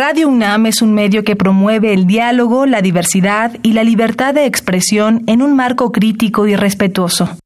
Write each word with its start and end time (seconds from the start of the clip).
Radio 0.00 0.28
UNAM 0.28 0.66
es 0.66 0.80
un 0.80 0.94
medio 0.94 1.24
que 1.24 1.34
promueve 1.34 1.92
el 1.92 2.06
diálogo, 2.06 2.66
la 2.66 2.82
diversidad 2.82 3.56
y 3.64 3.72
la 3.72 3.82
libertad 3.82 4.32
de 4.32 4.46
expresión 4.46 5.24
en 5.26 5.42
un 5.42 5.56
marco 5.56 5.90
crítico 5.90 6.46
y 6.46 6.54
respetuoso. 6.54 7.36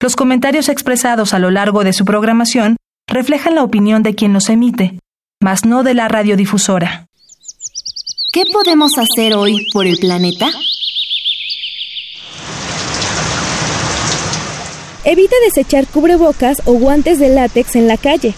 Los 0.00 0.16
comentarios 0.16 0.70
expresados 0.70 1.34
a 1.34 1.38
lo 1.38 1.50
largo 1.50 1.84
de 1.84 1.92
su 1.92 2.06
programación 2.06 2.76
reflejan 3.06 3.54
la 3.54 3.64
opinión 3.64 4.02
de 4.02 4.14
quien 4.14 4.32
los 4.32 4.48
emite, 4.48 4.98
mas 5.42 5.66
no 5.66 5.82
de 5.82 5.92
la 5.92 6.08
radiodifusora. 6.08 7.04
¿Qué 8.32 8.44
podemos 8.50 8.92
hacer 8.96 9.34
hoy 9.34 9.66
por 9.70 9.86
el 9.86 9.98
planeta? 9.98 10.48
Evita 15.04 15.36
desechar 15.44 15.86
cubrebocas 15.86 16.62
o 16.64 16.72
guantes 16.72 17.18
de 17.18 17.28
látex 17.28 17.76
en 17.76 17.88
la 17.88 17.98
calle. 17.98 18.34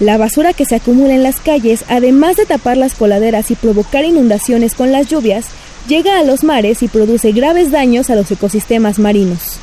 La 0.00 0.16
basura 0.16 0.52
que 0.52 0.64
se 0.64 0.76
acumula 0.76 1.12
en 1.14 1.24
las 1.24 1.40
calles, 1.40 1.84
además 1.88 2.36
de 2.36 2.46
tapar 2.46 2.76
las 2.76 2.94
coladeras 2.94 3.50
y 3.50 3.56
provocar 3.56 4.04
inundaciones 4.04 4.74
con 4.76 4.92
las 4.92 5.08
lluvias, 5.08 5.46
llega 5.88 6.20
a 6.20 6.22
los 6.22 6.44
mares 6.44 6.84
y 6.84 6.88
produce 6.88 7.32
graves 7.32 7.72
daños 7.72 8.08
a 8.08 8.14
los 8.14 8.30
ecosistemas 8.30 9.00
marinos. 9.00 9.58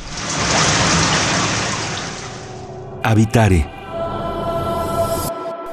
Habitare. 3.02 3.66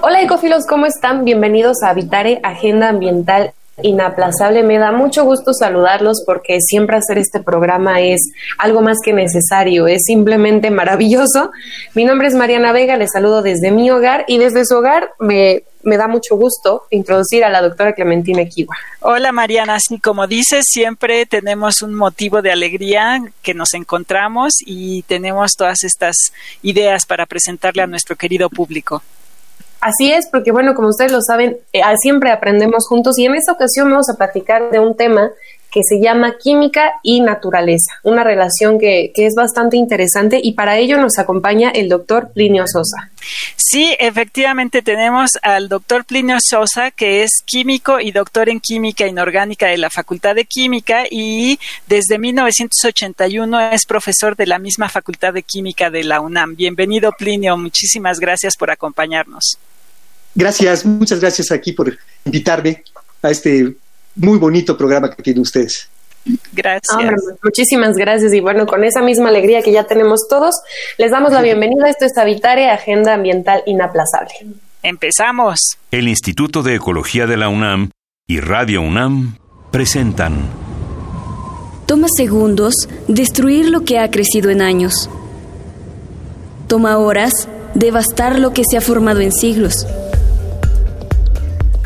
Hola 0.01 0.21
ecofilos, 0.21 0.65
¿cómo 0.65 0.85
están? 0.85 1.25
Bienvenidos 1.25 1.83
a 1.83 1.89
Habitare, 1.89 2.39
Agenda 2.43 2.89
Ambiental 2.89 3.53
inaplazable. 3.81 4.63
Me 4.63 4.77
da 4.77 4.91
mucho 4.91 5.25
gusto 5.25 5.53
saludarlos 5.53 6.23
porque 6.25 6.59
siempre 6.61 6.97
hacer 6.97 7.17
este 7.17 7.41
programa 7.41 8.01
es 8.01 8.31
algo 8.57 8.81
más 8.81 8.97
que 9.03 9.13
necesario, 9.13 9.87
es 9.87 10.03
simplemente 10.05 10.69
maravilloso. 10.69 11.51
Mi 11.95 12.05
nombre 12.05 12.27
es 12.27 12.35
Mariana 12.35 12.71
Vega, 12.71 12.97
les 12.97 13.11
saludo 13.11 13.41
desde 13.41 13.71
mi 13.71 13.89
hogar 13.89 14.25
y 14.27 14.37
desde 14.37 14.65
su 14.65 14.75
hogar 14.75 15.11
me, 15.19 15.63
me 15.81 15.97
da 15.97 16.07
mucho 16.07 16.35
gusto 16.35 16.83
introducir 16.91 17.43
a 17.43 17.49
la 17.49 17.61
doctora 17.61 17.93
Clementina 17.93 18.45
Kiwa. 18.45 18.75
Hola 18.99 19.31
Mariana, 19.31 19.75
así 19.75 19.99
como 19.99 20.27
dices, 20.27 20.65
siempre 20.67 21.25
tenemos 21.25 21.81
un 21.81 21.95
motivo 21.95 22.41
de 22.41 22.51
alegría 22.51 23.23
que 23.41 23.53
nos 23.53 23.73
encontramos 23.73 24.53
y 24.65 25.01
tenemos 25.03 25.53
todas 25.57 25.83
estas 25.83 26.15
ideas 26.61 27.05
para 27.05 27.25
presentarle 27.25 27.81
a 27.81 27.87
nuestro 27.87 28.15
querido 28.15 28.49
público. 28.49 29.01
Así 29.83 30.13
es, 30.13 30.27
porque 30.31 30.53
bueno, 30.53 30.75
como 30.75 30.87
ustedes 30.87 31.11
lo 31.11 31.21
saben, 31.21 31.57
eh, 31.73 31.81
siempre 32.01 32.31
aprendemos 32.31 32.87
juntos 32.87 33.19
y 33.19 33.25
en 33.25 33.35
esta 33.35 33.51
ocasión 33.51 33.89
vamos 33.91 34.09
a 34.09 34.15
platicar 34.15 34.71
de 34.71 34.79
un 34.79 34.95
tema 34.95 35.29
que 35.69 35.81
se 35.83 35.99
llama 35.99 36.35
química 36.41 36.93
y 37.01 37.19
naturaleza, 37.19 37.99
una 38.03 38.23
relación 38.23 38.79
que, 38.79 39.11
que, 39.13 39.25
es 39.25 39.33
bastante 39.35 39.75
interesante 39.75 40.39
y 40.41 40.53
para 40.53 40.77
ello 40.77 40.99
nos 40.99 41.17
acompaña 41.17 41.69
el 41.71 41.89
doctor 41.89 42.31
Plinio 42.31 42.63
Sosa. 42.65 43.09
Sí, 43.57 43.93
efectivamente 43.99 44.81
tenemos 44.83 45.31
al 45.41 45.67
doctor 45.67 46.05
Plinio 46.05 46.37
Sosa, 46.39 46.91
que 46.91 47.23
es 47.23 47.41
químico 47.43 47.99
y 47.99 48.11
doctor 48.11 48.47
en 48.47 48.61
química 48.61 49.05
inorgánica 49.05 49.67
de 49.67 49.77
la 49.77 49.89
Facultad 49.89 50.35
de 50.35 50.45
Química 50.45 51.03
y 51.11 51.59
desde 51.87 52.19
1981 52.19 53.71
es 53.71 53.85
profesor 53.85 54.37
de 54.37 54.45
la 54.45 54.59
misma 54.59 54.87
Facultad 54.87 55.33
de 55.33 55.43
Química 55.43 55.89
de 55.89 56.05
la 56.05 56.21
UNAM. 56.21 56.55
Bienvenido 56.55 57.11
Plinio, 57.17 57.57
muchísimas 57.57 58.21
gracias 58.21 58.55
por 58.55 58.71
acompañarnos. 58.71 59.57
Gracias, 60.35 60.85
muchas 60.85 61.19
gracias 61.19 61.51
aquí 61.51 61.73
por 61.73 61.95
invitarme 62.25 62.83
a 63.21 63.29
este 63.29 63.73
muy 64.15 64.37
bonito 64.37 64.77
programa 64.77 65.09
que 65.09 65.21
tienen 65.21 65.41
ustedes. 65.41 65.89
Gracias. 66.53 66.97
muchísimas 67.43 67.95
gracias. 67.97 68.33
Y 68.33 68.39
bueno, 68.39 68.65
con 68.65 68.83
esa 68.83 69.01
misma 69.01 69.29
alegría 69.29 69.61
que 69.61 69.71
ya 69.71 69.85
tenemos 69.85 70.21
todos, 70.29 70.55
les 70.97 71.11
damos 71.11 71.33
la 71.33 71.41
bienvenida. 71.41 71.89
Esto 71.89 72.05
es 72.05 72.17
Habitare, 72.17 72.69
Agenda 72.69 73.13
Ambiental 73.13 73.61
Inaplazable. 73.65 74.33
Empezamos. 74.81 75.59
El 75.91 76.07
Instituto 76.07 76.63
de 76.63 76.75
Ecología 76.75 77.27
de 77.27 77.37
la 77.37 77.49
UNAM 77.49 77.89
y 78.27 78.39
Radio 78.39 78.81
UNAM 78.81 79.37
presentan. 79.71 80.49
Toma 81.85 82.07
segundos 82.15 82.89
destruir 83.07 83.69
lo 83.69 83.81
que 83.81 83.99
ha 83.99 84.09
crecido 84.09 84.49
en 84.49 84.61
años. 84.61 85.09
Toma 86.67 86.97
horas 86.97 87.47
devastar 87.73 88.39
lo 88.39 88.53
que 88.53 88.63
se 88.69 88.77
ha 88.77 88.81
formado 88.81 89.19
en 89.19 89.31
siglos. 89.31 89.85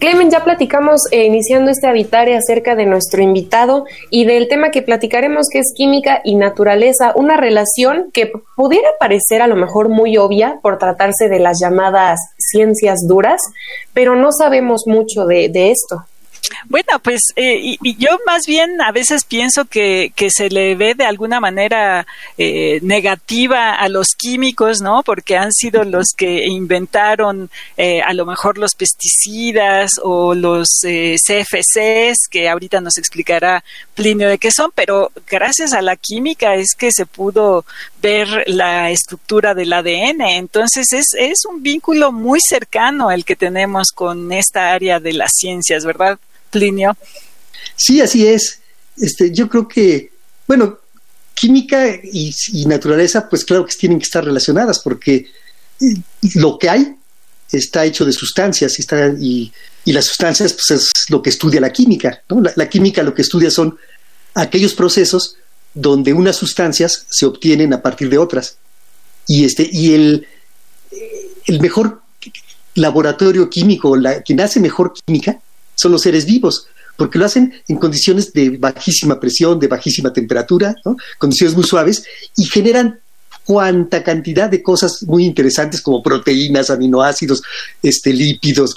Clemen, 0.00 0.30
ya 0.30 0.42
platicamos 0.44 1.02
eh, 1.10 1.26
iniciando 1.26 1.70
este 1.70 1.86
habitare 1.86 2.34
acerca 2.34 2.74
de 2.74 2.86
nuestro 2.86 3.20
invitado 3.20 3.84
y 4.08 4.24
del 4.24 4.48
tema 4.48 4.70
que 4.70 4.80
platicaremos 4.80 5.48
que 5.52 5.58
es 5.58 5.74
química 5.76 6.22
y 6.24 6.36
naturaleza, 6.36 7.12
una 7.16 7.36
relación 7.36 8.10
que 8.10 8.32
pudiera 8.56 8.88
parecer 8.98 9.42
a 9.42 9.46
lo 9.46 9.56
mejor 9.56 9.90
muy 9.90 10.16
obvia 10.16 10.58
por 10.62 10.78
tratarse 10.78 11.28
de 11.28 11.38
las 11.38 11.58
llamadas 11.60 12.18
ciencias 12.38 13.00
duras, 13.06 13.42
pero 13.92 14.16
no 14.16 14.32
sabemos 14.32 14.84
mucho 14.86 15.26
de, 15.26 15.50
de 15.50 15.70
esto. 15.70 16.06
Bueno, 16.66 16.98
pues 17.02 17.20
eh, 17.36 17.76
y, 17.80 17.96
yo 17.96 18.18
más 18.26 18.42
bien 18.46 18.80
a 18.80 18.92
veces 18.92 19.24
pienso 19.24 19.64
que, 19.64 20.12
que 20.14 20.30
se 20.30 20.48
le 20.48 20.74
ve 20.74 20.94
de 20.94 21.04
alguna 21.04 21.40
manera 21.40 22.06
eh, 22.38 22.80
negativa 22.82 23.74
a 23.74 23.88
los 23.88 24.08
químicos, 24.16 24.80
¿no? 24.80 25.02
Porque 25.02 25.36
han 25.36 25.52
sido 25.52 25.84
los 25.84 26.08
que 26.16 26.46
inventaron 26.46 27.50
eh, 27.76 28.00
a 28.02 28.12
lo 28.14 28.26
mejor 28.26 28.58
los 28.58 28.74
pesticidas 28.74 29.92
o 30.02 30.34
los 30.34 30.68
CFCs, 30.82 32.28
que 32.30 32.48
ahorita 32.48 32.80
nos 32.80 32.98
explicará 32.98 33.64
Plinio 33.94 34.28
de 34.28 34.38
qué 34.38 34.50
son, 34.50 34.70
pero 34.74 35.12
gracias 35.28 35.72
a 35.72 35.82
la 35.82 35.96
química 35.96 36.54
es 36.54 36.74
que 36.76 36.90
se 36.92 37.06
pudo 37.06 37.64
ver 38.00 38.44
la 38.46 38.90
estructura 38.90 39.54
del 39.54 39.72
ADN. 39.72 40.22
Entonces 40.22 40.92
es, 40.92 41.08
es 41.18 41.44
un 41.48 41.62
vínculo 41.62 42.12
muy 42.12 42.40
cercano 42.40 43.10
el 43.10 43.24
que 43.24 43.36
tenemos 43.36 43.88
con 43.92 44.32
esta 44.32 44.72
área 44.72 45.00
de 45.00 45.12
las 45.12 45.32
ciencias, 45.34 45.84
¿verdad? 45.84 46.18
Plinio. 46.50 46.96
Sí, 47.76 48.00
así 48.00 48.26
es. 48.26 48.60
Este, 48.96 49.32
yo 49.32 49.48
creo 49.48 49.66
que, 49.66 50.12
bueno, 50.46 50.78
química 51.34 51.86
y, 52.02 52.34
naturaleza, 52.66 53.28
pues 53.28 53.44
claro 53.44 53.64
que 53.64 53.74
tienen 53.74 53.98
que 53.98 54.04
estar 54.04 54.24
relacionadas, 54.24 54.80
porque 54.80 55.26
eh, 55.80 55.94
lo 56.34 56.58
que 56.58 56.68
hay 56.68 56.96
está 57.50 57.84
hecho 57.84 58.04
de 58.04 58.12
sustancias 58.12 58.78
y, 58.78 58.82
está, 58.82 59.08
y, 59.18 59.52
las 59.86 60.04
sustancias 60.04 60.52
pues, 60.52 60.82
es 60.82 60.90
lo 61.08 61.22
que 61.22 61.30
estudia 61.30 61.60
la 61.60 61.72
química. 61.72 62.22
La, 62.56 62.68
química 62.68 63.02
lo 63.02 63.14
que 63.14 63.22
estudia 63.22 63.50
son 63.50 63.78
aquellos 64.34 64.74
procesos 64.74 65.36
donde 65.72 66.12
unas 66.12 66.36
sustancias 66.36 67.06
se 67.08 67.26
obtienen 67.26 67.72
a 67.72 67.80
partir 67.80 68.10
de 68.10 68.18
otras. 68.18 68.58
Y, 69.26 69.44
este, 69.44 69.68
y 69.72 69.94
el, 69.94 70.26
el 71.46 71.60
mejor 71.60 72.02
laboratorio 72.74 73.48
químico, 73.48 73.96
la, 73.96 74.22
quien 74.22 74.40
hace 74.40 74.60
mejor 74.60 74.92
química, 74.92 75.40
son 75.80 75.92
los 75.92 76.02
seres 76.02 76.24
vivos, 76.26 76.66
porque 76.96 77.18
lo 77.18 77.24
hacen 77.24 77.54
en 77.68 77.76
condiciones 77.76 78.32
de 78.32 78.50
bajísima 78.58 79.18
presión, 79.18 79.58
de 79.58 79.68
bajísima 79.68 80.12
temperatura, 80.12 80.74
condiciones 81.18 81.54
muy 81.54 81.64
suaves, 81.64 82.04
y 82.36 82.44
generan 82.44 83.00
cuanta 83.44 84.02
cantidad 84.02 84.50
de 84.50 84.62
cosas 84.62 85.02
muy 85.04 85.24
interesantes 85.24 85.80
como 85.80 86.02
proteínas, 86.02 86.70
aminoácidos, 86.70 87.42
este, 87.82 88.12
lípidos, 88.12 88.74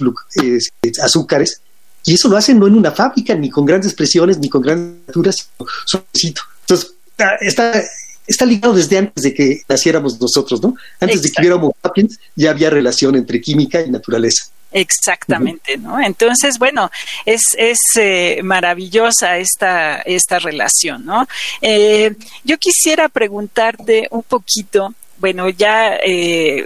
azúcares, 1.01 1.61
y 2.05 2.13
eso 2.13 2.27
lo 2.27 2.37
hacen 2.37 2.59
no 2.59 2.67
en 2.67 2.75
una 2.75 2.91
fábrica, 2.91 3.33
ni 3.35 3.49
con 3.49 3.65
grandes 3.65 3.93
presiones, 3.93 4.37
ni 4.37 4.49
con 4.49 4.61
grandes 4.61 4.97
temperaturas, 5.05 5.35
sino 5.35 5.69
suavecito. 5.85 6.41
Entonces, 6.61 6.93
está, 7.41 7.81
está 8.27 8.45
ligado 8.45 8.73
desde 8.73 8.97
antes 8.97 9.23
de 9.23 9.33
que 9.33 9.61
naciéramos 9.67 10.19
nosotros, 10.19 10.61
¿no? 10.61 10.75
Antes 10.99 11.21
de 11.21 11.29
que 11.31 11.41
hubiéramos 11.41 11.73
sapiens, 11.81 12.19
ya 12.35 12.51
había 12.51 12.69
relación 12.69 13.15
entre 13.15 13.39
química 13.39 13.81
y 13.81 13.89
naturaleza. 13.89 14.45
Exactamente, 14.73 15.77
¿no? 15.77 16.01
Entonces, 16.01 16.57
bueno, 16.57 16.89
es, 17.25 17.41
es 17.55 17.77
eh, 17.95 18.41
maravillosa 18.43 19.37
esta, 19.37 19.97
esta 19.97 20.39
relación, 20.39 21.05
¿no? 21.05 21.27
Eh, 21.61 22.15
yo 22.43 22.57
quisiera 22.57 23.07
preguntarte 23.07 24.07
un 24.09 24.23
poquito, 24.23 24.95
bueno, 25.19 25.47
ya, 25.49 25.97
eh, 26.03 26.65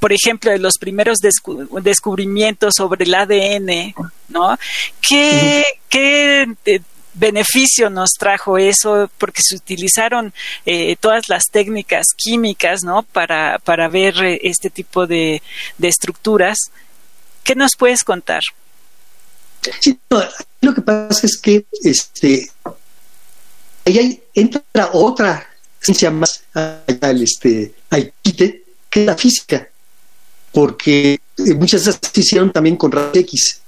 por 0.00 0.12
ejemplo, 0.12 0.50
de 0.50 0.58
los 0.58 0.72
primeros 0.78 1.18
descubrimientos 1.82 2.74
sobre 2.76 3.04
el 3.04 3.14
ADN, 3.14 3.94
¿no? 4.28 4.58
¿Qué, 5.00 5.64
qué 5.88 6.48
beneficio 7.14 7.88
nos 7.90 8.10
trajo 8.18 8.58
eso 8.58 9.08
porque 9.18 9.40
se 9.42 9.54
utilizaron 9.54 10.34
todas 11.00 11.30
las 11.30 11.44
técnicas 11.44 12.08
químicas 12.14 12.82
no 12.84 13.04
para, 13.04 13.58
para 13.60 13.88
ver 13.88 14.14
este 14.42 14.68
tipo 14.68 15.06
de, 15.06 15.40
de 15.78 15.88
estructuras 15.88 16.58
¿Qué 17.46 17.54
nos 17.54 17.72
puedes 17.78 18.02
contar? 18.02 18.42
Sí, 19.80 19.98
lo 20.60 20.74
que 20.74 20.80
pasa 20.80 21.26
es 21.26 21.36
que 21.38 21.64
este 21.82 22.50
ahí 23.84 24.20
entra 24.34 24.90
otra 24.92 25.48
ciencia 25.80 26.10
más 26.10 26.42
al 26.52 27.22
este 27.22 27.72
al 27.90 28.12
quite, 28.22 28.64
que 28.90 29.04
la 29.06 29.16
física. 29.16 29.68
porque 30.52 31.20
eh, 31.38 31.54
muchas 31.54 31.84
de 31.84 31.90
esas 31.90 32.00
se 32.12 32.20
hicieron 32.20 32.50
también 32.50 32.76
con 32.76 32.90
rayos 32.90 33.14
X. 33.16 33.60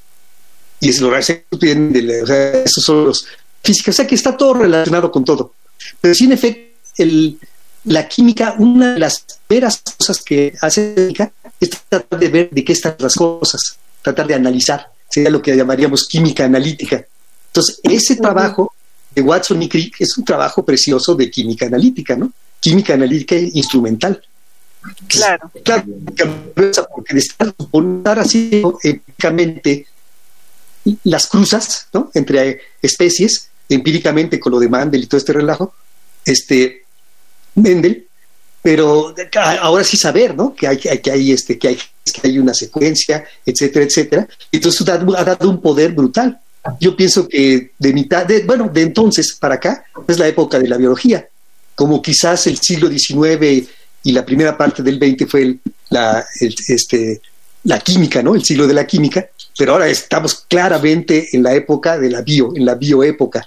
Y 0.80 0.88
es, 0.88 1.00
rayos 1.02 1.30
X 1.30 1.44
vienen 1.60 1.92
de 1.92 2.02
la- 2.02 2.22
o 2.22 2.26
sea, 2.26 2.50
esos 2.64 2.82
son 2.84 3.04
los 3.04 3.26
físicos, 3.62 3.94
o 3.94 3.96
sea 3.96 4.06
que 4.06 4.14
está 4.14 4.36
todo 4.36 4.54
relacionado 4.54 5.10
con 5.12 5.24
todo. 5.24 5.52
Pero 6.00 6.14
sí, 6.14 6.24
en 6.24 6.32
efecto, 6.32 6.74
el, 6.96 7.38
la 7.84 8.08
química, 8.08 8.54
una 8.58 8.94
de 8.94 9.00
las 9.00 9.24
primeras 9.46 9.82
cosas 9.98 10.22
que 10.22 10.54
hace 10.62 10.94
la 10.96 11.02
química 11.02 11.32
es 11.60 11.70
tratar 11.88 12.18
de 12.18 12.28
ver 12.28 12.50
de 12.50 12.64
qué 12.64 12.72
están 12.72 12.96
las 12.98 13.14
cosas, 13.14 13.60
tratar 14.02 14.26
de 14.26 14.34
analizar, 14.34 14.90
sería 15.08 15.30
lo 15.30 15.42
que 15.42 15.56
llamaríamos 15.56 16.06
química 16.06 16.44
analítica. 16.44 17.04
Entonces, 17.48 17.80
ese 17.82 18.16
trabajo 18.16 18.72
de 19.14 19.22
Watson 19.22 19.62
y 19.62 19.68
Crick 19.68 20.00
es 20.00 20.16
un 20.16 20.24
trabajo 20.24 20.64
precioso 20.64 21.14
de 21.14 21.30
química 21.30 21.66
analítica, 21.66 22.16
¿no? 22.16 22.32
Química 22.60 22.94
analítica 22.94 23.36
instrumental. 23.36 24.22
Claro. 25.06 25.50
Claro, 25.64 25.84
porque 26.94 27.14
de 27.14 27.20
estar, 27.20 27.48
estar 27.48 28.18
haciendo 28.18 28.78
empíricamente 28.82 29.86
las 31.04 31.26
cruzas 31.26 31.88
¿no? 31.92 32.10
entre 32.14 32.60
especies, 32.80 33.50
empíricamente 33.68 34.40
con 34.40 34.52
lo 34.52 34.60
de 34.60 34.68
Mandel 34.68 35.02
y 35.02 35.06
todo 35.06 35.18
este 35.18 35.32
relajo, 35.32 35.74
este 36.24 36.84
Mendel, 37.54 38.07
pero 38.62 39.14
ahora 39.60 39.84
sí 39.84 39.96
saber, 39.96 40.34
¿no? 40.34 40.54
Que 40.54 40.66
hay, 40.66 40.78
que 40.78 41.10
hay, 41.10 41.32
este, 41.32 41.58
que 41.58 41.68
hay, 41.68 41.76
que 41.76 42.28
hay 42.28 42.38
una 42.38 42.54
secuencia, 42.54 43.24
etcétera, 43.46 43.84
etcétera. 43.84 44.28
Entonces 44.50 44.88
ha, 44.88 44.98
dado 44.98 45.48
un 45.48 45.60
poder 45.60 45.92
brutal. 45.92 46.40
Yo 46.80 46.96
pienso 46.96 47.28
que 47.28 47.70
de 47.78 47.92
mitad, 47.92 48.26
de, 48.26 48.40
bueno, 48.40 48.68
de 48.72 48.82
entonces 48.82 49.36
para 49.38 49.54
acá 49.54 49.84
es 50.06 50.18
la 50.18 50.28
época 50.28 50.58
de 50.58 50.68
la 50.68 50.76
biología, 50.76 51.26
como 51.74 52.02
quizás 52.02 52.46
el 52.46 52.58
siglo 52.58 52.88
XIX 52.90 53.68
y 54.02 54.12
la 54.12 54.26
primera 54.26 54.56
parte 54.56 54.82
del 54.82 54.98
XX 54.98 55.30
fue 55.30 55.42
el, 55.42 55.60
la, 55.90 56.24
este, 56.40 57.20
la 57.64 57.78
química, 57.80 58.22
¿no? 58.22 58.34
El 58.34 58.44
siglo 58.44 58.66
de 58.66 58.74
la 58.74 58.86
química, 58.86 59.28
pero 59.56 59.72
ahora 59.72 59.88
estamos 59.88 60.44
claramente 60.48 61.28
en 61.32 61.42
la 61.42 61.54
época 61.54 61.98
de 61.98 62.10
la 62.10 62.22
bio, 62.22 62.52
en 62.54 62.64
la 62.64 62.74
bioépoca. 62.74 63.46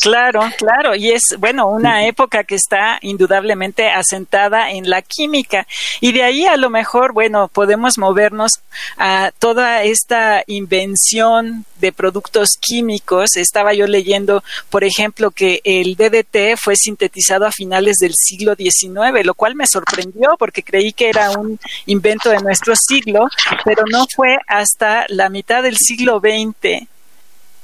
Claro, 0.00 0.40
claro, 0.56 0.94
y 0.94 1.10
es, 1.10 1.22
bueno, 1.38 1.66
una 1.68 2.06
época 2.06 2.44
que 2.44 2.54
está 2.54 2.98
indudablemente 3.02 3.88
asentada 3.90 4.70
en 4.70 4.88
la 4.88 5.02
química. 5.02 5.66
Y 6.00 6.12
de 6.12 6.22
ahí 6.22 6.46
a 6.46 6.56
lo 6.56 6.70
mejor, 6.70 7.12
bueno, 7.12 7.48
podemos 7.48 7.98
movernos 7.98 8.52
a 8.96 9.32
toda 9.38 9.82
esta 9.82 10.44
invención 10.46 11.64
de 11.80 11.92
productos 11.92 12.50
químicos. 12.60 13.36
Estaba 13.36 13.74
yo 13.74 13.86
leyendo, 13.86 14.44
por 14.70 14.84
ejemplo, 14.84 15.30
que 15.30 15.60
el 15.64 15.96
DDT 15.96 16.56
fue 16.56 16.76
sintetizado 16.76 17.46
a 17.46 17.52
finales 17.52 17.96
del 17.96 18.12
siglo 18.14 18.54
XIX, 18.54 19.24
lo 19.24 19.34
cual 19.34 19.54
me 19.54 19.66
sorprendió 19.66 20.36
porque 20.38 20.62
creí 20.62 20.92
que 20.92 21.08
era 21.08 21.32
un 21.32 21.58
invento 21.86 22.30
de 22.30 22.38
nuestro 22.38 22.74
siglo, 22.76 23.26
pero 23.64 23.84
no 23.90 24.06
fue 24.14 24.38
hasta 24.46 25.06
la 25.08 25.28
mitad 25.28 25.62
del 25.62 25.76
siglo 25.76 26.20
XX 26.20 26.86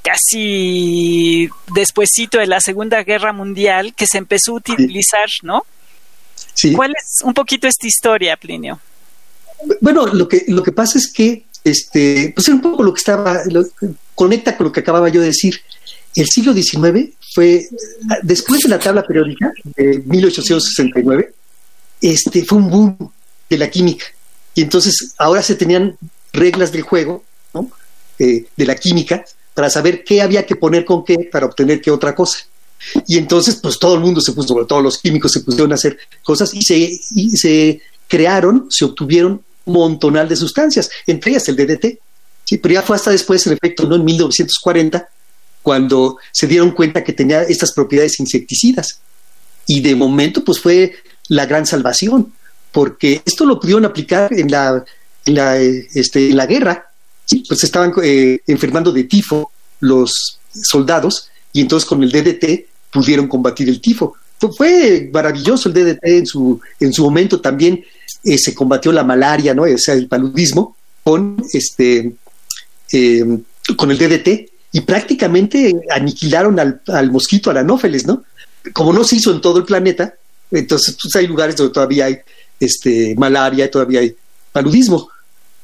casi 0.05 1.49
despuesito 1.73 2.37
de 2.37 2.47
la 2.47 2.61
Segunda 2.61 3.03
Guerra 3.03 3.33
Mundial 3.33 3.93
que 3.95 4.05
se 4.05 4.19
empezó 4.19 4.51
a 4.51 4.55
utilizar, 4.55 5.27
¿no? 5.41 5.65
Sí. 6.53 6.73
¿Cuál 6.73 6.91
es 6.91 7.23
un 7.23 7.33
poquito 7.33 7.67
esta 7.67 7.87
historia, 7.87 8.37
Plinio? 8.37 8.79
Bueno, 9.81 10.05
lo 10.05 10.27
que 10.27 10.45
lo 10.47 10.61
que 10.61 10.71
pasa 10.71 10.99
es 10.99 11.11
que 11.11 11.45
este, 11.63 12.31
pues 12.35 12.47
es 12.47 12.53
un 12.53 12.61
poco 12.61 12.83
lo 12.83 12.93
que 12.93 12.99
estaba 12.99 13.41
lo, 13.45 13.65
conecta 14.13 14.55
con 14.55 14.67
lo 14.67 14.71
que 14.71 14.81
acababa 14.81 15.09
yo 15.09 15.21
de 15.21 15.27
decir. 15.27 15.59
El 16.15 16.27
siglo 16.27 16.53
XIX 16.53 17.09
fue 17.33 17.65
después 18.21 18.61
de 18.61 18.69
la 18.69 18.79
tabla 18.79 19.03
periódica 19.03 19.51
de 19.75 20.01
1869, 20.05 21.33
este 22.01 22.45
fue 22.45 22.59
un 22.59 22.69
boom 22.69 23.11
de 23.49 23.57
la 23.57 23.69
química 23.69 24.05
y 24.53 24.61
entonces 24.61 25.13
ahora 25.17 25.41
se 25.41 25.55
tenían 25.55 25.97
reglas 26.31 26.71
del 26.71 26.83
juego, 26.83 27.23
¿no? 27.53 27.69
Eh, 28.19 28.45
de 28.55 28.65
la 28.65 28.75
química 28.75 29.25
para 29.55 29.69
saber 29.71 30.03
qué 30.03 30.21
había 30.21 30.45
que 30.45 30.55
poner 30.55 30.85
con 30.85 31.03
qué 31.03 31.17
para 31.31 31.47
obtener 31.47 31.81
qué 31.81 31.89
otra 31.89 32.13
cosa. 32.13 32.39
Y 33.07 33.17
entonces, 33.17 33.55
pues 33.55 33.79
todo 33.79 33.95
el 33.95 34.01
mundo 34.01 34.21
se 34.21 34.33
puso, 34.33 34.49
sobre 34.49 34.65
todo 34.65 34.81
los 34.81 34.99
químicos 34.99 35.31
se 35.31 35.39
pusieron 35.39 35.71
a 35.71 35.75
hacer 35.75 35.97
cosas 36.23 36.53
y 36.53 36.61
se, 36.61 36.77
y 36.77 37.31
se 37.31 37.81
crearon, 38.07 38.67
se 38.69 38.85
obtuvieron 38.85 39.41
un 39.63 39.73
montonal 39.73 40.29
de 40.29 40.35
sustancias, 40.35 40.91
entre 41.07 41.31
ellas 41.31 41.47
el 41.47 41.55
DDT. 41.55 41.99
Sí, 42.43 42.57
pero 42.59 42.75
ya 42.75 42.83
fue 42.83 42.95
hasta 42.95 43.09
después, 43.09 43.47
en 43.47 43.53
efecto, 43.53 43.87
¿no? 43.87 43.95
En 43.95 44.05
1940, 44.05 45.09
cuando 45.63 46.17
se 46.31 46.45
dieron 46.45 46.71
cuenta 46.71 47.03
que 47.03 47.13
tenía 47.13 47.41
estas 47.41 47.71
propiedades 47.71 48.19
insecticidas. 48.19 48.99
Y 49.65 49.81
de 49.81 49.95
momento, 49.95 50.43
pues 50.43 50.59
fue 50.59 50.93
la 51.27 51.47
gran 51.47 51.65
salvación, 51.65 52.33
porque 52.71 53.23
esto 53.25 53.45
lo 53.45 53.59
pudieron 53.59 53.85
aplicar 53.85 54.31
en 54.31 54.51
la, 54.51 54.85
en 55.25 55.33
la, 55.33 55.57
este, 55.57 56.29
en 56.29 56.37
la 56.37 56.45
guerra, 56.45 56.91
pues 57.47 57.63
estaban 57.63 57.93
eh, 58.03 58.39
enfermando 58.47 58.91
de 58.91 59.05
tifo 59.05 59.51
los 59.79 60.39
soldados 60.51 61.29
y 61.53 61.61
entonces 61.61 61.87
con 61.87 62.03
el 62.03 62.11
DDT 62.11 62.65
pudieron 62.91 63.27
combatir 63.27 63.69
el 63.69 63.81
tifo. 63.81 64.15
Fue, 64.57 65.09
maravilloso 65.11 65.69
el 65.69 65.73
DDT 65.73 66.03
en 66.03 66.25
su, 66.27 66.61
en 66.79 66.93
su 66.93 67.03
momento 67.03 67.41
también 67.41 67.83
eh, 68.23 68.37
se 68.37 68.53
combatió 68.53 68.91
la 68.91 69.03
malaria, 69.03 69.53
¿no? 69.55 69.63
O 69.63 69.77
sea, 69.77 69.95
el 69.95 70.07
paludismo 70.07 70.75
con 71.03 71.43
este 71.53 72.13
eh, 72.91 73.39
con 73.75 73.89
el 73.89 73.97
DDT 73.97 74.51
y 74.71 74.81
prácticamente 74.81 75.73
aniquilaron 75.89 76.59
al, 76.59 76.81
al 76.87 77.11
mosquito, 77.11 77.49
al 77.49 77.57
anófeles, 77.57 78.05
¿no? 78.05 78.23
Como 78.73 78.93
no 78.93 79.03
se 79.03 79.15
hizo 79.15 79.31
en 79.31 79.41
todo 79.41 79.59
el 79.59 79.65
planeta, 79.65 80.13
entonces 80.51 80.97
pues, 81.01 81.15
hay 81.15 81.27
lugares 81.27 81.55
donde 81.55 81.73
todavía 81.73 82.05
hay 82.05 82.17
este, 82.59 83.15
malaria, 83.15 83.69
todavía 83.71 84.01
hay 84.01 84.15
paludismo 84.51 85.09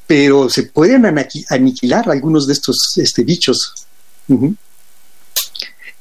pero 0.06 0.48
se 0.48 0.64
pueden 0.64 1.04
aniquilar 1.06 2.08
algunos 2.10 2.46
de 2.46 2.52
estos 2.52 2.76
este, 2.96 3.24
bichos. 3.24 3.86
Uh 4.28 4.34
-huh. 4.34 4.56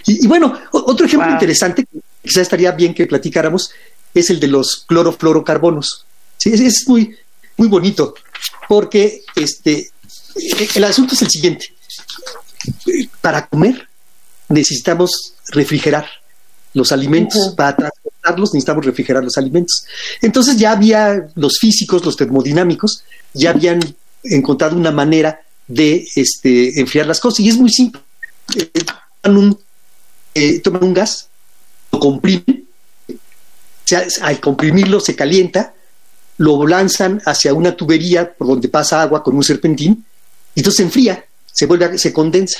y, 0.08 0.26
y, 0.26 0.28
bueno, 0.28 0.58
otro 0.72 1.06
ejemplo 1.06 1.28
wow. 1.28 1.36
interesante, 1.36 1.86
quizás 2.22 2.44
estaría 2.44 2.72
bien 2.72 2.94
que 2.94 3.08
platicáramos, 3.08 3.72
es 4.14 4.30
el 4.30 4.40
de 4.40 4.48
los 4.48 4.86
clorofluorocarbonos. 4.88 6.06
Sí, 6.38 6.50
es, 6.52 6.60
es, 6.60 6.88
muy, 6.88 7.16
muy 7.58 7.68
bonito, 7.68 8.16
porque 8.68 9.22
este, 9.36 9.92
el 10.76 10.84
asunto 10.84 11.16
es 11.16 11.22
el 11.22 11.30
siguiente. 11.30 11.66
Para 13.22 13.48
comer 13.48 13.88
necesitamos 14.50 15.36
refrigerar 15.48 16.06
los 16.74 16.92
alimentos, 16.92 17.40
uh 17.40 17.52
-huh. 17.52 17.56
para 17.56 17.90
necesitamos 18.30 18.86
refrigerar 18.86 19.24
los 19.24 19.38
alimentos. 19.38 19.86
Entonces 20.22 20.58
ya 20.58 20.72
había 20.72 21.28
los 21.36 21.58
físicos, 21.60 22.06
los 22.06 22.16
termodinámicos, 22.16 23.04
ya 23.34 23.52
habían 23.52 23.80
encontrado 24.24 24.78
una 24.78 24.92
manera 24.92 25.42
de 25.68 26.08
este, 26.16 26.80
enfriar 26.80 27.08
las 27.08 27.20
cosas 27.20 27.40
y 27.42 27.50
es 27.50 27.58
muy 27.58 27.70
simple. 27.70 28.02
Eh, 28.56 28.70
toman, 29.22 29.38
un, 29.38 29.60
eh, 30.36 30.60
toman 30.60 30.84
un 30.84 30.94
gas, 30.94 31.30
lo 31.92 32.00
comprimen, 32.00 32.66
se, 33.86 33.96
al 34.22 34.40
comprimirlo 34.40 35.00
se 35.00 35.16
calienta, 35.16 35.74
lo 36.38 36.66
lanzan 36.66 37.22
hacia 37.26 37.54
una 37.54 37.76
tubería 37.76 38.34
por 38.34 38.48
donde 38.48 38.68
pasa 38.68 39.02
agua 39.02 39.24
con 39.24 39.36
un 39.36 39.44
serpentín 39.44 40.06
y 40.56 40.60
entonces 40.60 40.78
se 40.78 40.84
enfría, 40.84 41.26
se 41.46 41.66
vuelve 41.66 41.86
a, 41.86 41.98
se 41.98 42.12
condensa. 42.12 42.60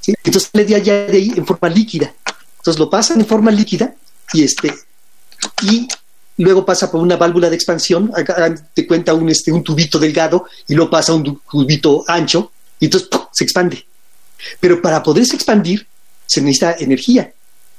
¿sí? 0.00 0.14
Entonces 0.24 0.50
sale 0.52 0.64
de 0.64 0.74
allá 0.76 1.06
de 1.06 1.16
ahí 1.16 1.32
en 1.36 1.46
forma 1.46 1.68
líquida. 1.68 2.14
Entonces 2.58 2.78
lo 2.78 2.90
pasan 2.90 3.20
en 3.20 3.26
forma 3.26 3.50
líquida 3.50 3.94
y 4.32 4.44
este 4.44 4.72
y 5.62 5.88
luego 6.38 6.64
pasa 6.64 6.90
por 6.90 7.00
una 7.00 7.16
válvula 7.16 7.50
de 7.50 7.56
expansión, 7.56 8.10
te 8.74 8.86
cuenta 8.86 9.14
un, 9.14 9.28
este, 9.28 9.52
un 9.52 9.62
tubito 9.62 9.98
delgado 9.98 10.46
y 10.68 10.74
luego 10.74 10.90
pasa 10.90 11.12
un 11.12 11.40
tubito 11.50 12.04
ancho 12.08 12.52
y 12.78 12.86
entonces 12.86 13.08
se 13.32 13.44
expande. 13.44 13.84
Pero 14.58 14.80
para 14.80 15.02
poderse 15.02 15.36
expandir 15.36 15.86
se 16.26 16.40
necesita 16.40 16.76
energía. 16.78 17.32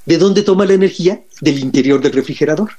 ¿De 0.06 0.18
dónde 0.18 0.44
toma 0.44 0.66
la 0.66 0.74
energía? 0.74 1.22
Del 1.40 1.60
interior 1.60 2.02
del 2.02 2.14
refrigerador. 2.14 2.72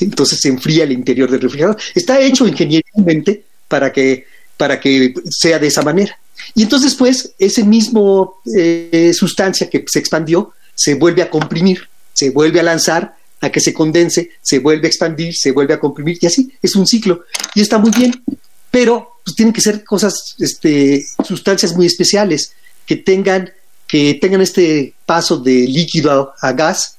Entonces 0.00 0.40
se 0.40 0.48
enfría 0.48 0.84
el 0.84 0.92
interior 0.92 1.30
del 1.30 1.40
refrigerador. 1.40 1.76
Está 1.94 2.20
hecho 2.20 2.46
ingenierilmente 2.46 3.44
para 3.68 3.92
que, 3.92 4.26
para 4.56 4.78
que 4.78 5.14
sea 5.30 5.58
de 5.58 5.66
esa 5.66 5.82
manera. 5.82 6.18
Y 6.54 6.62
entonces, 6.62 6.94
pues, 6.94 7.32
ese 7.38 7.64
mismo 7.64 8.40
eh, 8.54 9.12
sustancia 9.14 9.68
que 9.70 9.84
se 9.86 9.98
expandió 9.98 10.52
se 10.74 10.94
vuelve 10.94 11.22
a 11.22 11.30
comprimir, 11.30 11.88
se 12.16 12.30
vuelve 12.30 12.60
a 12.60 12.62
lanzar 12.62 13.14
a 13.40 13.50
que 13.50 13.60
se 13.60 13.74
condense, 13.74 14.30
se 14.40 14.58
vuelve 14.58 14.86
a 14.86 14.88
expandir, 14.88 15.34
se 15.36 15.52
vuelve 15.52 15.74
a 15.74 15.78
comprimir 15.78 16.18
y 16.20 16.26
así 16.26 16.50
es 16.62 16.74
un 16.74 16.86
ciclo 16.86 17.24
y 17.54 17.60
está 17.60 17.78
muy 17.78 17.90
bien, 17.90 18.24
pero 18.70 19.20
pues, 19.22 19.36
tienen 19.36 19.52
que 19.52 19.60
ser 19.60 19.84
cosas, 19.84 20.34
este, 20.38 21.04
sustancias 21.22 21.76
muy 21.76 21.86
especiales 21.86 22.52
que 22.86 22.96
tengan 22.96 23.50
que 23.86 24.14
tengan 24.14 24.40
este 24.40 24.94
paso 25.04 25.36
de 25.36 25.66
líquido 25.68 26.34
a, 26.40 26.48
a 26.48 26.52
gas 26.52 26.96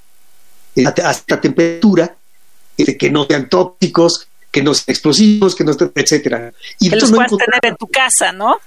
eh, 0.76 0.86
hasta 0.86 1.42
temperatura, 1.42 2.16
eh, 2.78 2.96
que 2.96 3.10
no 3.10 3.26
sean 3.26 3.50
tóxicos, 3.50 4.28
que 4.52 4.62
no 4.62 4.74
sean 4.74 4.86
explosivos, 4.94 5.56
que 5.56 5.64
no 5.64 5.72
estén, 5.72 5.92
etcétera. 5.96 6.54
Y 6.80 6.90
que 6.90 6.96
los 6.96 7.12
no 7.12 7.18
puedas 7.18 7.32
tener 7.32 7.60
en 7.64 7.76
tu 7.76 7.88
casa, 7.88 8.32
¿no? 8.32 8.58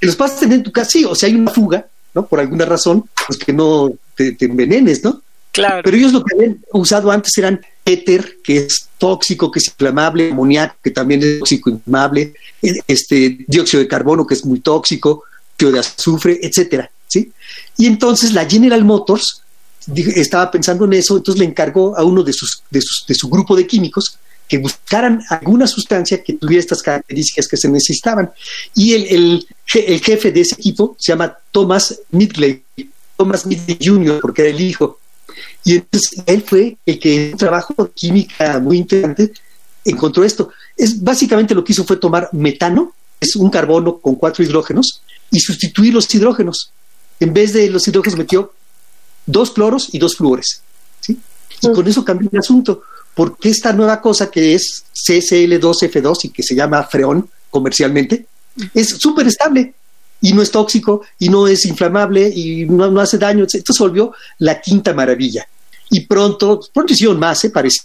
Que 0.00 0.06
los 0.06 0.16
puedas 0.16 0.40
tener 0.40 0.56
en 0.56 0.62
tu 0.64 0.72
casa, 0.72 0.90
sí, 0.90 1.04
o 1.04 1.14
sea, 1.14 1.28
hay 1.28 1.36
una 1.36 1.52
fuga, 1.52 1.86
¿no? 2.14 2.26
Por 2.26 2.40
alguna 2.40 2.64
razón, 2.64 3.08
pues 3.26 3.38
que 3.38 3.52
no 3.52 3.92
te, 4.16 4.32
te 4.32 4.46
envenenes, 4.46 5.04
¿no? 5.04 5.22
Claro. 5.52 5.82
Pero 5.84 5.96
ellos 5.96 6.12
lo 6.12 6.22
que 6.22 6.34
habían 6.36 6.64
usado 6.72 7.10
antes 7.10 7.36
eran 7.38 7.60
éter, 7.84 8.38
que 8.42 8.58
es 8.58 8.88
tóxico, 8.98 9.50
que 9.50 9.58
es 9.58 9.66
inflamable, 9.66 10.30
amoníaco, 10.30 10.76
que 10.82 10.90
también 10.90 11.22
es 11.22 11.38
tóxico, 11.40 11.70
inflamable, 11.70 12.34
este, 12.86 13.38
dióxido 13.48 13.82
de 13.82 13.88
carbono, 13.88 14.26
que 14.26 14.34
es 14.34 14.44
muy 14.44 14.60
tóxico, 14.60 15.24
de 15.68 15.78
azufre, 15.78 16.38
etcétera, 16.42 16.90
¿sí? 17.06 17.32
Y 17.76 17.86
entonces 17.86 18.32
la 18.32 18.48
General 18.48 18.84
Motors 18.84 19.42
estaba 19.96 20.50
pensando 20.50 20.84
en 20.84 20.94
eso, 20.94 21.16
entonces 21.16 21.40
le 21.40 21.46
encargó 21.46 21.96
a 21.96 22.04
uno 22.04 22.22
de 22.22 22.32
sus, 22.32 22.62
de 22.70 22.80
sus, 22.80 23.04
de 23.06 23.14
su 23.14 23.28
grupo 23.28 23.56
de 23.56 23.66
químicos 23.66 24.16
que 24.46 24.58
buscaran 24.58 25.22
alguna 25.28 25.66
sustancia 25.66 26.22
que 26.22 26.34
tuviera 26.34 26.60
estas 26.60 26.82
características 26.82 27.46
que 27.46 27.56
se 27.56 27.68
necesitaban. 27.68 28.30
Y 28.74 28.94
el, 28.94 29.06
el, 29.06 29.46
el 29.74 30.00
jefe 30.00 30.32
de 30.32 30.40
ese 30.40 30.56
equipo 30.56 30.96
se 30.98 31.12
llama 31.12 31.36
Thomas 31.52 32.00
Midgley, 32.10 32.64
Thomas 33.16 33.46
Midgley 33.46 33.78
Jr., 33.80 34.20
porque 34.20 34.42
era 34.42 34.50
el 34.50 34.60
hijo. 34.60 34.98
Y 35.64 35.76
entonces 35.76 36.22
él 36.26 36.42
fue 36.42 36.76
el 36.86 36.98
que 36.98 37.26
en 37.26 37.32
un 37.32 37.38
trabajo 37.38 37.74
de 37.76 37.90
química 37.90 38.58
muy 38.60 38.78
interesante 38.78 39.32
encontró 39.84 40.24
esto. 40.24 40.50
Es 40.76 41.02
básicamente 41.02 41.54
lo 41.54 41.64
que 41.64 41.72
hizo 41.72 41.84
fue 41.84 41.96
tomar 41.96 42.28
metano, 42.32 42.92
es 43.20 43.36
un 43.36 43.50
carbono 43.50 43.98
con 43.98 44.14
cuatro 44.16 44.44
hidrógenos, 44.44 45.02
y 45.30 45.40
sustituir 45.40 45.94
los 45.94 46.12
hidrógenos. 46.14 46.72
En 47.18 47.32
vez 47.32 47.52
de 47.52 47.68
los 47.68 47.86
hidrógenos 47.86 48.18
metió 48.18 48.52
dos 49.26 49.50
cloros 49.50 49.88
y 49.92 49.98
dos 49.98 50.16
fluores. 50.16 50.62
¿sí? 51.00 51.18
Y 51.62 51.72
con 51.72 51.86
eso 51.86 52.04
cambió 52.04 52.28
el 52.32 52.38
asunto 52.38 52.82
porque 53.14 53.48
esta 53.48 53.72
nueva 53.72 54.00
cosa 54.00 54.30
que 54.30 54.54
es 54.54 54.84
CCl2F2 54.94 56.24
y 56.24 56.28
que 56.30 56.42
se 56.42 56.54
llama 56.54 56.82
freón 56.84 57.28
comercialmente, 57.50 58.26
es 58.74 58.88
súper 58.88 59.26
estable 59.26 59.74
y 60.20 60.32
no 60.32 60.42
es 60.42 60.50
tóxico 60.50 61.02
y 61.18 61.28
no 61.28 61.46
es 61.46 61.64
inflamable 61.66 62.28
y 62.28 62.66
no, 62.66 63.00
hace 63.00 63.18
daño. 63.18 63.44
Esto 63.44 63.72
se 63.72 63.82
volvió 63.82 64.12
la 64.38 64.60
quinta 64.60 64.92
maravilla. 64.92 65.46
Y 65.90 66.00
pronto, 66.00 66.60
pronto 66.72 66.92
hicieron 66.92 67.18
más, 67.18 67.42
¿eh? 67.44 67.50
parece, 67.50 67.80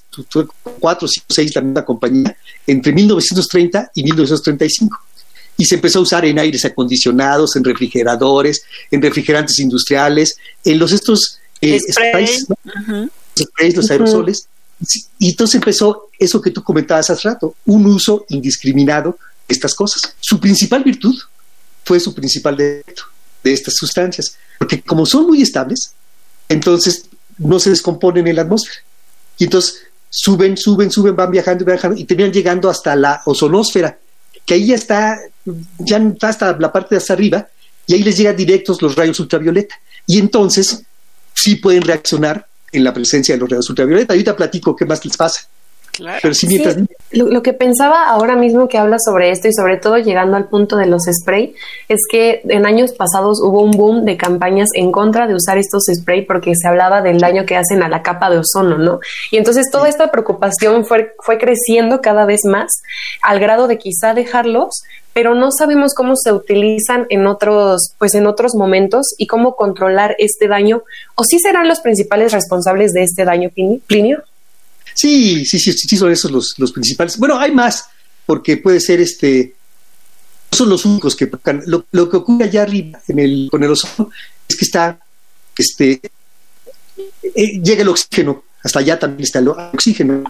cuatro, 0.80 1.08
cinco, 1.08 1.26
seis 1.30 1.56
la 1.56 1.62
misma 1.62 1.84
compañía, 1.84 2.38
entre 2.68 2.94
1930 2.94 3.92
y 3.96 4.04
1935. 4.04 5.00
Y 5.58 5.66
se 5.66 5.76
empezó 5.76 6.00
a 6.00 6.02
usar 6.04 6.26
en 6.26 6.38
aires 6.38 6.66
acondicionados, 6.66 7.56
en 7.56 7.64
refrigeradores, 7.64 8.64
en 8.92 9.02
refrigerantes 9.02 9.58
industriales, 9.60 10.38
en 10.64 10.78
los 10.78 10.92
estos 10.92 11.40
eh, 11.62 11.80
sprays, 11.80 12.46
los 13.76 13.90
aerosoles. 13.90 14.48
Y 15.18 15.30
entonces 15.30 15.56
empezó 15.56 16.10
eso 16.20 16.42
que 16.42 16.52
tú 16.52 16.62
comentabas 16.62 17.10
hace 17.10 17.30
rato, 17.30 17.56
un 17.66 17.86
uso 17.88 18.26
indiscriminado 18.30 19.18
de 19.48 19.54
estas 19.54 19.74
cosas. 19.74 20.16
Su 20.20 20.40
principal 20.40 20.84
virtud 20.84 21.16
fue 21.86 22.00
su 22.00 22.14
principal 22.14 22.58
defecto 22.58 23.04
de 23.44 23.54
estas 23.54 23.76
sustancias, 23.76 24.38
porque 24.58 24.82
como 24.82 25.06
son 25.06 25.28
muy 25.28 25.42
estables, 25.42 25.94
entonces 26.50 27.06
no 27.38 27.60
se 27.60 27.70
descomponen 27.70 28.28
en 28.28 28.36
la 28.36 28.42
atmósfera. 28.42 28.80
Y 29.38 29.46
entonces 29.46 29.84
suben, 30.10 30.58
suben, 30.58 30.90
suben, 30.92 31.16
van 31.16 31.32
viajando 31.32 31.64
y 31.64 31.68
viajando 31.68 31.98
y 31.98 32.06
terminan 32.06 32.34
llegando 32.34 32.70
hasta 32.70 32.96
la 32.96 33.22
ozonosfera, 33.26 34.00
que 34.46 34.56
ahí 34.56 34.68
ya 34.68 34.76
está, 34.76 35.18
ya 35.80 35.98
está 35.98 36.30
hasta 36.30 36.58
la 36.58 36.72
parte 36.72 36.96
de 36.96 36.98
hasta 36.98 37.14
arriba, 37.14 37.48
y 37.88 37.94
ahí 37.94 38.04
les 38.04 38.18
llegan 38.18 38.36
directos 38.36 38.82
los 38.82 38.96
rayos 38.96 39.20
ultravioleta. 39.20 39.76
Y 40.08 40.20
entonces 40.20 40.82
sí 41.34 41.56
pueden 41.58 41.84
reaccionar 41.84 42.48
en 42.72 42.84
la 42.84 42.94
presencia 42.94 43.36
de 43.36 43.42
los 43.42 43.50
rayos 43.50 43.70
ultravioleta. 43.70 44.14
Ahorita 44.14 44.36
platico 44.36 44.76
qué 44.76 44.86
más 44.86 45.06
les 45.06 45.16
pasa. 45.16 45.48
Pero 46.22 46.34
sí, 46.34 46.64
lo, 47.12 47.42
que 47.44 47.54
pensaba 47.54 48.08
ahora 48.08 48.36
mismo 48.36 48.68
que 48.68 48.78
habla 48.78 48.98
sobre 49.00 49.32
esto 49.32 49.48
y 49.48 49.54
sobre 49.54 49.78
todo 49.78 49.98
llegando 49.98 50.36
al 50.38 50.50
punto 50.50 50.76
de 50.78 50.86
los 50.86 51.04
spray 51.04 51.56
es 51.88 52.00
que 52.10 52.42
en 52.50 52.66
años 52.66 52.94
pasados 52.94 53.40
hubo 53.42 53.62
un 53.62 53.72
boom 53.72 54.06
de 54.06 54.18
campañas 54.18 54.70
en 54.74 54.92
contra 54.92 55.28
de 55.28 55.36
usar 55.36 55.58
estos 55.58 55.84
spray 55.94 56.26
porque 56.26 56.54
se 56.56 56.68
hablaba 56.68 57.02
del 57.02 57.20
daño 57.20 57.46
que 57.46 57.56
hacen 57.56 57.84
a 57.84 57.90
la 57.90 58.04
capa 58.04 58.30
de 58.30 58.40
ozono, 58.40 58.78
¿no? 58.78 59.00
Y 59.32 59.38
entonces 59.38 59.70
toda 59.72 59.88
esta 59.88 60.12
preocupación 60.12 60.86
fue, 60.86 61.14
fue 61.20 61.38
creciendo 61.38 62.02
cada 62.02 62.26
vez 62.26 62.42
más 62.46 62.72
al 63.22 63.40
grado 63.40 63.68
de 63.68 63.78
quizá 63.78 64.14
dejarlos, 64.14 64.84
pero 65.14 65.34
no 65.34 65.50
sabemos 65.52 65.94
cómo 65.94 66.16
se 66.18 66.34
utilizan 66.34 67.06
en 67.10 67.26
otros, 67.26 67.94
pues 67.98 68.16
en 68.16 68.28
otros 68.28 68.54
momentos 68.54 69.16
y 69.18 69.28
cómo 69.28 69.56
controlar 69.56 70.16
este 70.18 70.50
daño, 70.50 70.84
o 71.16 71.24
si 71.24 71.40
serán 71.40 71.70
los 71.70 71.80
principales 71.80 72.34
responsables 72.34 72.92
de 72.92 73.04
este 73.04 73.24
daño, 73.24 73.50
Plinio. 73.88 74.24
Sí, 74.96 75.46
sí, 75.46 75.60
sí, 75.60 75.74
sí, 75.74 75.98
son 75.98 76.12
esos 76.12 76.32
los, 76.32 76.56
los 76.58 76.72
principales. 76.72 77.18
Bueno, 77.18 77.38
hay 77.38 77.52
más, 77.52 77.86
porque 78.26 78.58
puede 78.58 78.80
ser 78.80 79.02
este, 79.02 79.54
no 80.52 80.58
son 80.58 80.70
los 80.70 80.86
únicos 80.86 81.16
que 81.16 81.30
lo, 81.66 81.86
lo, 81.92 82.10
que 82.10 82.18
ocurre 82.18 82.46
allá 82.46 82.64
arriba 82.64 83.02
en 83.08 83.20
el, 83.20 83.48
con 83.52 83.64
el 83.64 83.72
ozono 83.72 84.10
es 84.48 84.56
que 84.56 84.66
está, 84.66 85.00
este, 85.58 86.02
eh, 87.24 87.62
llega 87.62 87.82
el 87.82 87.90
oxígeno, 87.90 88.44
hasta 88.64 88.80
allá 88.80 88.98
también 88.98 89.24
está 89.24 89.40
el 89.40 89.50
oxígeno, 89.50 90.24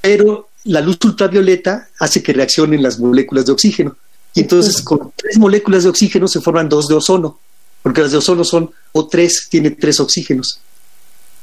pero 0.00 0.50
la 0.64 0.80
luz 0.80 0.98
ultravioleta 1.04 1.88
hace 1.98 2.22
que 2.22 2.32
reaccionen 2.32 2.82
las 2.82 2.98
moléculas 2.98 3.46
de 3.46 3.52
oxígeno. 3.52 3.96
Y 4.34 4.40
entonces 4.40 4.82
con 4.82 5.12
tres 5.14 5.38
moléculas 5.38 5.84
de 5.84 5.90
oxígeno 5.90 6.26
se 6.26 6.40
forman 6.40 6.68
dos 6.68 6.88
de 6.88 6.94
ozono, 6.94 7.38
porque 7.82 8.00
las 8.00 8.12
de 8.12 8.18
ozono 8.18 8.44
son 8.44 8.70
o 8.92 9.06
tres, 9.06 9.46
tiene 9.48 9.70
tres 9.70 10.00
oxígenos. 10.00 10.60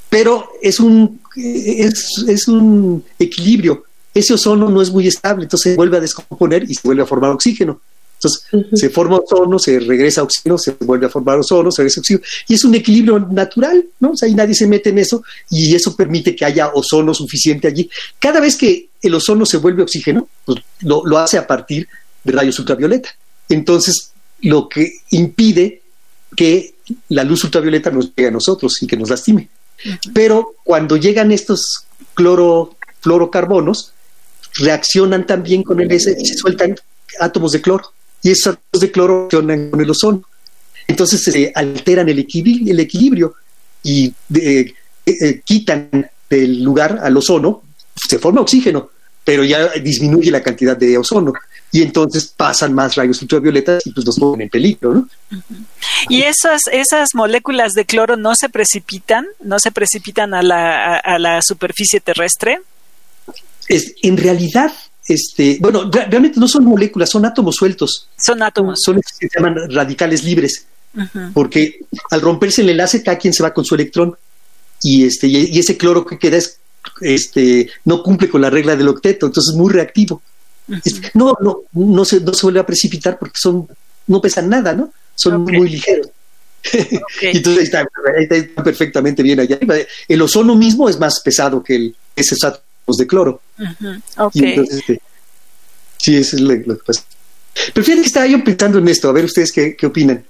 Pero 0.10 0.52
es 0.62 0.80
un, 0.80 1.21
es, 1.36 2.24
es 2.28 2.48
un 2.48 3.04
equilibrio. 3.20 3.86
Ese 4.14 4.34
ozono 4.34 4.70
no 4.70 4.82
es 4.82 4.92
muy 4.92 5.08
estable, 5.08 5.44
entonces 5.44 5.72
se 5.72 5.78
vuelve 5.78 5.98
a 5.98 6.02
descomponer 6.02 6.70
y 6.70 6.76
se 6.76 6.82
vuelve 6.84 7.04
a 7.04 7.06
formar 7.06 7.32
oxígeno. 7.32 7.80
Entonces 8.16 8.44
se 8.80 8.90
forma 8.90 9.18
ozono, 9.18 9.58
se 9.58 9.80
regresa 9.80 10.22
oxígeno, 10.22 10.58
se 10.58 10.76
vuelve 10.82 11.08
a 11.08 11.10
formar 11.10 11.40
ozono, 11.40 11.72
se 11.72 11.82
regresa 11.82 12.02
oxígeno. 12.02 12.24
Y 12.48 12.54
es 12.54 12.64
un 12.64 12.76
equilibrio 12.76 13.20
natural, 13.20 13.84
¿no? 14.00 14.12
O 14.12 14.18
sea, 14.18 14.28
ahí 14.28 14.36
nadie 14.36 14.54
se 14.54 14.68
mete 14.68 14.90
en 14.90 15.00
eso 15.00 15.24
y 15.50 15.74
eso 15.74 15.96
permite 15.96 16.36
que 16.36 16.46
haya 16.46 16.72
ozono 16.74 17.16
suficiente 17.16 17.68
allí. 17.68 17.90
Cada 18.20 18.40
vez 18.40 18.58
que 18.58 18.90
el 19.02 19.16
ozono 19.16 19.46
se 19.46 19.58
vuelve 19.58 19.82
oxígeno, 19.82 20.28
pues 20.46 20.60
lo, 20.82 21.04
lo 21.06 21.18
hace 21.18 21.40
a 21.40 21.48
partir 21.48 21.88
de 22.24 22.32
rayos 22.32 22.60
ultravioleta. 22.60 23.10
Entonces, 23.50 24.12
lo 24.42 24.70
que 24.70 24.92
impide 25.10 25.82
que 26.36 26.76
la 27.10 27.24
luz 27.24 27.44
ultravioleta 27.44 27.90
nos 27.90 28.14
llegue 28.16 28.28
a 28.28 28.32
nosotros 28.32 28.82
y 28.82 28.88
que 28.88 28.98
nos 28.98 29.10
lastime. 29.10 29.50
Pero 30.14 30.56
cuando 30.64 30.98
llegan 30.98 31.32
estos 31.32 31.86
cloro, 32.14 32.76
fluorocarbonos, 33.02 33.94
reaccionan 34.58 35.26
también 35.26 35.64
con 35.64 35.80
el 35.80 35.92
S 35.92 36.16
y 36.20 36.26
se 36.26 36.36
sueltan 36.36 36.76
átomos 37.20 37.52
de 37.52 37.62
cloro. 37.62 37.92
Y 38.22 38.32
esos 38.32 38.56
átomos 38.56 38.82
de 38.82 38.92
cloro 38.92 39.22
reaccionan 39.22 39.70
con 39.70 39.82
el 39.82 39.90
ozono. 39.90 40.24
Entonces 40.88 41.24
se 41.24 41.52
alteran 41.56 42.10
el 42.10 42.20
equilibrio, 42.20 42.74
el 42.74 42.80
equilibrio 42.80 43.36
y 43.84 44.14
eh, 44.36 44.74
eh, 45.06 45.42
quitan 45.44 46.10
del 46.30 46.64
lugar 46.64 47.00
al 47.02 47.18
ozono, 47.18 47.64
se 47.96 48.20
forma 48.20 48.42
oxígeno, 48.42 48.90
pero 49.24 49.44
ya 49.44 49.70
disminuye 49.70 50.32
la 50.32 50.42
cantidad 50.42 50.76
de 50.78 50.98
ozono 50.98 51.34
y 51.72 51.82
entonces 51.82 52.28
pasan 52.28 52.74
más 52.74 52.96
rayos 52.96 53.22
ultravioletas 53.22 53.86
y 53.86 53.92
pues 53.92 54.06
nos 54.06 54.18
ponen 54.20 54.42
en 54.42 54.50
peligro, 54.50 54.94
¿no? 54.94 55.10
Y 56.10 56.24
esas, 56.24 56.62
esas 56.72 57.10
moléculas 57.14 57.72
de 57.74 57.86
cloro 57.86 58.18
no 58.18 58.36
se 58.36 58.50
precipitan, 58.50 59.26
no 59.40 59.58
se 59.60 59.72
precipitan 59.72 60.34
a 60.34 60.42
la, 60.42 60.98
a, 60.98 61.18
la 61.18 61.42
superficie 61.42 62.02
terrestre. 62.02 62.62
Es, 63.68 63.94
en 64.02 64.18
realidad, 64.18 64.74
este, 65.08 65.58
bueno, 65.62 65.90
realmente 65.90 66.40
no 66.40 66.48
son 66.48 66.66
moléculas, 66.66 67.10
son 67.10 67.26
átomos 67.26 67.56
sueltos. 67.56 68.10
Son 68.18 68.44
átomos. 68.44 68.80
Son 68.84 68.96
los 68.96 69.06
que 69.06 69.28
se 69.28 69.36
llaman 69.36 69.56
radicales 69.70 70.24
libres, 70.24 70.66
porque 71.34 71.80
al 72.10 72.20
romperse 72.20 72.62
el 72.64 72.70
enlace, 72.70 73.02
cada 73.02 73.18
quien 73.18 73.34
se 73.34 73.44
va 73.44 73.54
con 73.54 73.64
su 73.64 73.76
electrón 73.76 74.18
y 74.84 75.06
este 75.06 75.28
y 75.28 75.58
ese 75.58 75.78
cloro 75.78 76.06
que 76.06 76.18
queda 76.18 76.38
es, 76.38 76.60
este, 77.02 77.70
no 77.86 78.04
cumple 78.04 78.30
con 78.30 78.42
la 78.42 78.50
regla 78.50 78.76
del 78.76 78.90
octeto, 78.90 79.28
entonces 79.28 79.54
es 79.54 79.58
muy 79.58 79.72
reactivo. 79.72 80.22
No, 81.14 81.36
no, 81.42 81.62
no 81.74 82.06
se, 82.06 82.20
no 82.22 82.34
se 82.34 82.46
vuelve 82.46 82.60
a 82.60 82.66
precipitar 82.66 83.20
porque 83.20 83.38
son, 83.38 83.68
no 84.08 84.22
pesan 84.22 84.50
nada, 84.50 84.74
¿no? 84.74 84.92
Son 85.16 85.42
muy 85.44 85.70
ligeros. 85.70 86.10
entonces 87.22 87.64
está, 87.64 87.88
está, 88.18 88.64
perfectamente 88.64 89.24
bien 89.24 89.40
allá. 89.40 89.60
El 90.08 90.22
ozono 90.22 90.56
mismo 90.56 90.90
es 90.90 91.00
más 91.00 91.20
pesado 91.22 91.64
que 91.64 91.76
el, 91.76 91.96
esos 92.16 92.44
átomos 92.44 92.98
de 92.98 93.08
cloro. 93.08 93.42
Y 94.34 94.46
entonces, 94.46 94.78
este, 94.78 95.02
sí, 95.98 96.18
eso 96.18 96.36
es 96.36 96.42
lo, 96.42 96.78
que 96.78 96.84
pasa. 96.86 97.04
Pero 97.74 97.84
fíjate 97.84 98.02
que 98.02 98.08
estaba 98.08 98.28
yo 98.28 98.44
pensando 98.44 98.78
en 98.78 98.88
esto, 98.88 99.10
a 99.10 99.14
ver 99.14 99.26
ustedes 99.26 99.52
qué, 99.52 99.76
qué 99.76 99.86
opinan. 99.88 100.24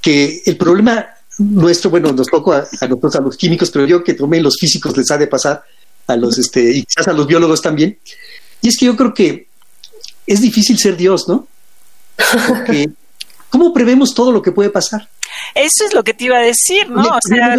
Que 0.00 0.42
el 0.46 0.56
problema 0.56 1.06
nuestro, 1.40 1.90
bueno, 1.90 2.12
nos 2.12 2.26
toca 2.26 2.66
a, 2.80 2.86
nosotros, 2.86 3.16
a 3.16 3.20
los 3.20 3.36
químicos, 3.36 3.70
pero 3.70 3.86
yo 3.86 4.04
que 4.04 4.14
tomé 4.14 4.40
los 4.40 4.56
físicos 4.58 4.96
les 4.96 5.10
ha 5.10 5.18
de 5.18 5.26
pasar 5.26 5.62
a 6.06 6.16
los, 6.16 6.38
este, 6.38 6.70
y 6.70 6.84
quizás 6.84 7.08
a 7.08 7.12
los 7.12 7.26
biólogos 7.26 7.62
también. 7.62 7.98
Y 8.60 8.68
es 8.68 8.76
que 8.76 8.86
yo 8.86 8.96
creo 8.96 9.14
que 9.14 9.48
es 10.30 10.40
difícil 10.40 10.78
ser 10.78 10.96
Dios, 10.96 11.28
¿no? 11.28 11.48
Porque, 12.46 12.88
¿cómo 13.50 13.74
prevemos 13.74 14.14
todo 14.14 14.30
lo 14.30 14.40
que 14.40 14.52
puede 14.52 14.70
pasar? 14.70 15.08
Eso 15.56 15.84
es 15.84 15.92
lo 15.92 16.04
que 16.04 16.14
te 16.14 16.24
iba 16.24 16.38
a 16.38 16.42
decir, 16.42 16.88
¿no? 16.88 17.02
O 17.02 17.18
sea, 17.20 17.56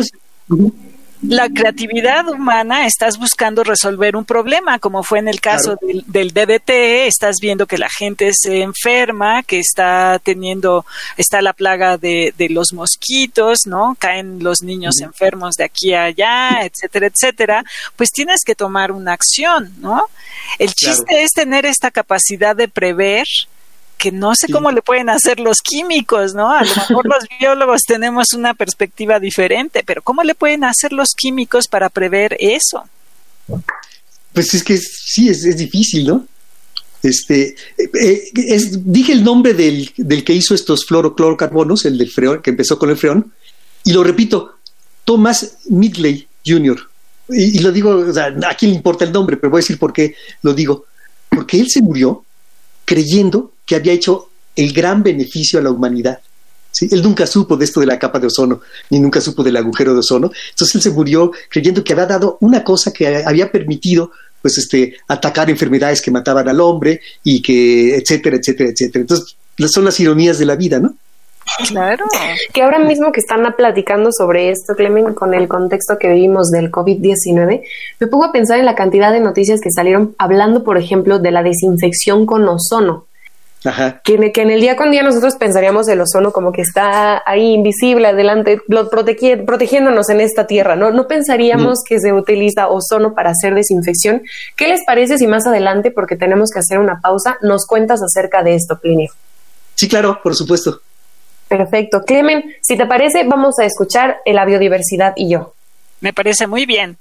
la 1.22 1.50
creatividad 1.50 2.28
humana 2.28 2.88
estás 2.88 3.18
buscando 3.18 3.64
resolver 3.64 4.16
un 4.16 4.26
problema, 4.26 4.80
como 4.80 5.04
fue 5.04 5.20
en 5.20 5.28
el 5.28 5.40
caso 5.40 5.78
del, 5.82 6.34
DDT, 6.34 6.70
estás 7.08 7.38
viendo 7.40 7.68
que 7.68 7.78
la 7.78 7.90
gente 7.90 8.32
se 8.34 8.62
enferma, 8.62 9.44
que 9.44 9.60
está 9.60 10.20
teniendo, 10.24 10.86
está 11.18 11.42
la 11.42 11.54
plaga 11.54 11.98
de, 11.98 12.34
los 12.50 12.74
mosquitos, 12.74 13.68
¿no? 13.68 13.96
Caen 14.00 14.44
los 14.44 14.62
niños 14.64 15.00
enfermos 15.00 15.56
de 15.56 15.64
aquí 15.64 15.94
a 15.94 16.06
allá, 16.06 16.64
etcétera, 16.64 17.08
etcétera, 17.08 17.64
pues 17.96 18.10
tienes 18.10 18.42
que 18.44 18.56
tomar 18.56 18.92
una 18.92 19.14
acción, 19.14 19.74
¿no? 19.80 20.08
El 20.58 20.74
chiste 20.74 21.24
es 21.24 21.32
tener 21.32 21.66
esta 21.66 21.92
capacidad 21.92 22.56
de 22.56 22.68
prever 22.68 23.28
que 24.02 24.12
no 24.12 24.34
sé 24.34 24.52
cómo 24.52 24.72
le 24.72 24.82
pueden 24.82 25.10
hacer 25.10 25.40
los 25.40 25.58
químicos, 25.62 26.34
¿no? 26.34 26.52
A 26.52 26.64
lo 26.64 26.76
mejor 26.76 27.06
los 27.06 27.24
biólogos 27.40 27.82
tenemos 27.88 28.34
una 28.34 28.56
perspectiva 28.56 29.20
diferente, 29.20 29.84
pero 29.86 30.02
¿cómo 30.02 30.24
le 30.24 30.34
pueden 30.34 30.64
hacer 30.64 30.92
los 30.92 31.10
químicos 31.16 31.68
para 31.68 31.88
prever 31.88 32.36
eso? 32.40 32.84
Pues 34.34 34.56
es 34.56 34.64
que 34.64 34.80
sí, 34.80 35.30
es, 35.30 35.56
difícil, 35.56 36.08
¿no? 36.08 36.26
Este, 37.04 37.56
eh, 37.78 38.32
dije 38.74 39.14
el 39.14 39.24
nombre 39.24 39.54
del, 39.54 39.94
que 39.94 40.34
hizo 40.34 40.56
estos 40.56 40.84
fluoroclorocarbonos, 40.86 41.86
el 41.86 42.00
del 42.00 42.10
freón, 42.10 42.42
que 42.42 42.50
empezó 42.50 42.80
con 42.80 42.90
el 42.90 42.98
freón, 42.98 43.32
y 43.84 43.94
lo 43.94 44.04
repito, 44.04 44.56
Thomas 45.06 45.58
Midley 45.70 46.28
Jr. 46.44 46.90
Y, 47.30 47.58
y 47.58 47.60
lo 47.60 47.72
digo, 47.72 47.92
o 47.92 48.14
sea, 48.14 48.36
a 48.48 48.56
quién 48.56 48.72
le 48.72 48.78
importa 48.78 49.06
el 49.06 49.12
nombre, 49.12 49.38
pero 49.38 49.52
voy 49.52 49.60
a 49.60 49.62
decir 49.64 49.78
por 49.78 49.94
qué 49.94 50.16
lo 50.42 50.56
digo. 50.56 50.86
Porque 51.30 51.60
él 51.60 51.70
se 51.70 51.84
murió 51.84 52.26
creyendo 52.86 53.54
que 53.66 53.76
había 53.76 53.94
hecho 53.94 54.30
el 54.56 54.74
gran 54.74 55.04
beneficio 55.04 55.60
a 55.60 55.62
la 55.62 55.72
humanidad. 55.72 56.20
¿sí? 56.72 56.90
Él 56.92 57.02
nunca 57.02 57.26
supo 57.26 57.58
de 57.58 57.66
esto 57.66 57.80
de 57.80 57.86
la 57.86 58.00
capa 58.00 58.20
de 58.20 58.28
ozono, 58.28 58.62
ni 58.90 59.00
nunca 59.00 59.22
supo 59.22 59.44
del 59.44 59.58
agujero 59.58 59.94
de 59.94 60.00
ozono. 60.00 60.32
Entonces 60.50 60.76
él 60.76 60.82
se 60.82 60.92
murió 60.92 61.32
creyendo 61.50 61.84
que 61.84 61.94
había 61.94 62.06
dado 62.06 62.38
una 62.42 62.64
cosa 62.64 62.92
que 62.92 63.24
había 63.26 63.52
permitido 63.52 64.12
pues 64.42 64.58
este 64.58 64.96
atacar 65.08 65.50
enfermedades 65.50 66.02
que 66.02 66.10
mataban 66.10 66.50
al 66.50 66.60
hombre 66.60 67.02
y 67.24 67.42
que 67.42 67.96
etcétera, 67.96 68.38
etcétera, 68.38 68.72
etcétera. 68.72 69.02
Entonces 69.02 69.36
son 69.68 69.86
las 69.86 70.00
ironías 70.00 70.40
de 70.40 70.46
la 70.46 70.56
vida, 70.56 70.80
¿no? 70.80 70.96
Claro. 71.70 72.06
Que 72.54 72.62
ahora 72.64 72.80
mismo 72.80 73.12
que 73.12 73.20
están 73.20 73.42
platicando 73.56 74.12
sobre 74.12 74.50
esto, 74.50 74.76
Clemen, 74.76 75.14
con 75.14 75.34
el 75.34 75.48
contexto 75.48 75.98
que 76.00 76.10
vivimos 76.10 76.50
del 76.50 76.72
COVID-19, 76.72 77.64
me 78.00 78.08
pongo 78.08 78.26
a 78.26 78.32
pensar 78.32 78.60
en 78.60 78.66
la 78.66 78.76
cantidad 78.76 79.12
de 79.12 79.20
noticias 79.20 79.60
que 79.62 79.72
salieron 79.72 80.16
hablando, 80.18 80.64
por 80.64 80.78
ejemplo, 80.78 81.20
de 81.20 81.32
la 81.32 81.44
desinfección 81.44 82.26
con 82.26 82.48
ozono. 82.48 83.06
Que, 84.04 84.32
en 84.34 84.50
el 84.50 84.60
día 84.60 84.76
con 84.76 84.90
día 84.90 85.04
nosotros 85.04 85.36
pensaríamos 85.36 85.88
el 85.88 86.02
ozono 86.02 86.32
como 86.32 86.52
que 86.52 86.64
está 86.64 87.22
ahí 87.28 87.54
invisible, 87.54 88.08
adelante, 88.08 88.60
protegiéndonos 88.68 90.10
en 90.10 90.20
esta 90.20 90.48
tierra, 90.48 90.76
¿no? 90.76 90.90
No 90.90 91.08
pensaríamos 91.08 91.84
que 91.88 92.00
se 92.00 92.12
utiliza 92.12 92.70
ozono 92.70 93.14
para 93.14 93.30
hacer 93.30 93.54
desinfección. 93.54 94.24
¿Qué 94.56 94.68
les 94.68 94.84
parece 94.84 95.20
si 95.20 95.28
más 95.28 95.46
adelante, 95.46 95.92
porque 95.92 96.16
tenemos 96.16 96.50
que 96.52 96.58
hacer 96.58 96.80
una 96.80 97.02
pausa, 97.02 97.38
nos 97.44 97.68
cuentas 97.68 98.02
acerca 98.02 98.42
de 98.42 98.56
esto, 98.56 98.80
Plinio? 98.80 99.12
Sí, 99.76 99.88
claro, 99.88 100.20
por 100.24 100.36
supuesto. 100.36 100.82
Perfecto. 101.52 102.04
Clemen, 102.08 102.56
si 102.62 102.78
te 102.78 102.86
parece, 102.86 103.26
vamos 103.26 103.60
a 103.60 103.66
escuchar 103.66 104.22
la 104.26 104.46
biodiversidad 104.46 105.12
y 105.18 105.30
yo. 105.30 105.54
Me 106.00 106.14
parece 106.14 106.48
muy 106.48 106.66
bien. 106.66 106.96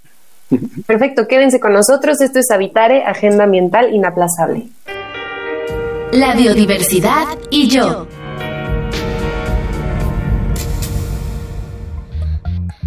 Perfecto, 0.89 1.29
quédense 1.29 1.61
con 1.61 1.73
nosotros. 1.73 2.21
Esto 2.21 2.41
es 2.41 2.51
Habitare, 2.51 3.05
Agenda 3.05 3.45
Ambiental 3.45 3.95
Inaplazable. 3.95 4.67
La 6.11 6.35
biodiversidad 6.35 7.27
y 7.51 7.69
yo. 7.69 8.09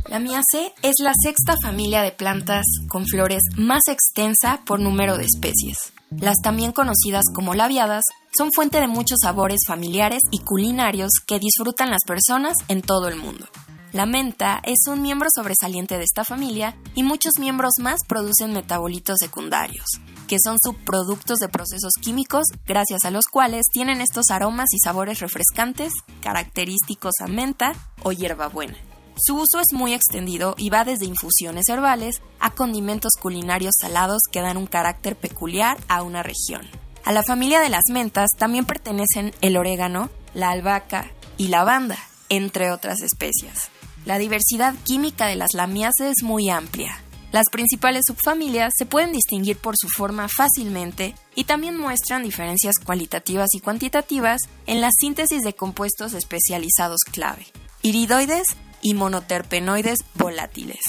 La 0.10 0.20
miace 0.20 0.74
es 0.82 0.96
la 1.00 1.14
sexta 1.24 1.56
familia 1.64 2.02
de 2.02 2.12
plantas 2.12 2.66
con 2.90 3.06
flores 3.06 3.42
más 3.56 3.84
extensa 3.88 4.60
por 4.66 4.82
número 4.82 5.18
de 5.18 5.24
especies. 5.24 5.94
Las 6.20 6.38
también 6.42 6.72
conocidas 6.72 7.26
como 7.34 7.54
labiadas 7.54 8.04
son 8.38 8.52
fuente 8.52 8.80
de 8.80 8.88
muchos 8.88 9.20
sabores 9.22 9.62
familiares 9.68 10.22
y 10.32 10.40
culinarios 10.40 11.12
que 11.28 11.40
disfrutan 11.40 11.92
las 11.92 12.04
personas 12.06 12.56
en 12.68 12.82
todo 12.82 13.08
el 13.08 13.18
mundo. 13.18 13.46
La 13.92 14.08
menta 14.08 14.60
es 14.64 14.88
un 14.88 15.04
miembro 15.04 15.30
sobresaliente 15.34 16.00
de 16.00 16.04
esta 16.04 16.24
familia 16.24 16.76
y 16.96 17.04
muchos 17.04 17.34
miembros 17.40 17.74
más 17.80 18.00
producen 18.08 18.52
metabolitos 18.52 19.18
secundarios, 19.20 19.86
que 20.28 20.38
son 20.44 20.58
subproductos 20.64 21.38
de 21.38 21.48
procesos 21.48 21.94
químicos 22.02 22.46
gracias 22.66 23.06
a 23.06 23.12
los 23.12 23.26
cuales 23.26 23.66
tienen 23.72 24.02
estos 24.02 24.32
aromas 24.32 24.74
y 24.74 24.80
sabores 24.80 25.20
refrescantes 25.20 25.94
característicos 26.22 27.14
a 27.20 27.28
menta 27.28 27.74
o 28.02 28.12
hierbabuena. 28.12 28.78
Su 29.16 29.36
uso 29.36 29.60
es 29.60 29.74
muy 29.74 29.94
extendido 29.94 30.56
y 30.58 30.70
va 30.70 30.86
desde 30.86 31.06
infusiones 31.06 31.70
herbales 31.70 32.22
a 32.40 32.52
condimentos 32.52 33.14
culinarios 33.20 33.76
salados 33.80 34.22
que 34.32 34.42
dan 34.42 34.58
un 34.58 34.66
carácter 34.66 35.16
peculiar 35.16 35.78
a 35.88 36.02
una 36.02 36.24
región. 36.24 36.68
A 37.06 37.12
la 37.12 37.22
familia 37.22 37.60
de 37.60 37.70
las 37.70 37.84
mentas 37.92 38.30
también 38.38 38.66
pertenecen 38.66 39.34
el 39.42 39.58
orégano, 39.58 40.10
la 40.34 40.50
albahaca 40.50 41.12
y 41.38 41.50
lavanda, 41.50 41.98
entre 42.30 42.72
otras 42.72 43.02
especias. 43.02 43.70
La 44.06 44.18
diversidad 44.18 44.74
química 44.84 45.28
de 45.28 45.36
las 45.36 45.54
lamiaceae 45.54 46.10
es 46.10 46.24
muy 46.24 46.50
amplia. 46.50 46.98
Las 47.32 47.50
principales 47.52 48.04
subfamilias 48.08 48.74
se 48.78 48.86
pueden 48.86 49.12
distinguir 49.12 49.58
por 49.58 49.76
su 49.78 49.90
forma 49.90 50.28
fácilmente 50.28 51.16
y 51.36 51.46
también 51.46 51.78
muestran 51.78 52.24
diferencias 52.24 52.76
cualitativas 52.84 53.50
y 53.54 53.60
cuantitativas 53.60 54.42
en 54.66 54.82
la 54.82 54.90
síntesis 54.92 55.42
de 55.42 55.54
compuestos 55.54 56.14
especializados 56.14 57.00
clave, 57.12 57.48
iridoides 57.82 58.46
y 58.84 58.94
monoterpenoides 58.94 60.00
volátiles. 60.14 60.80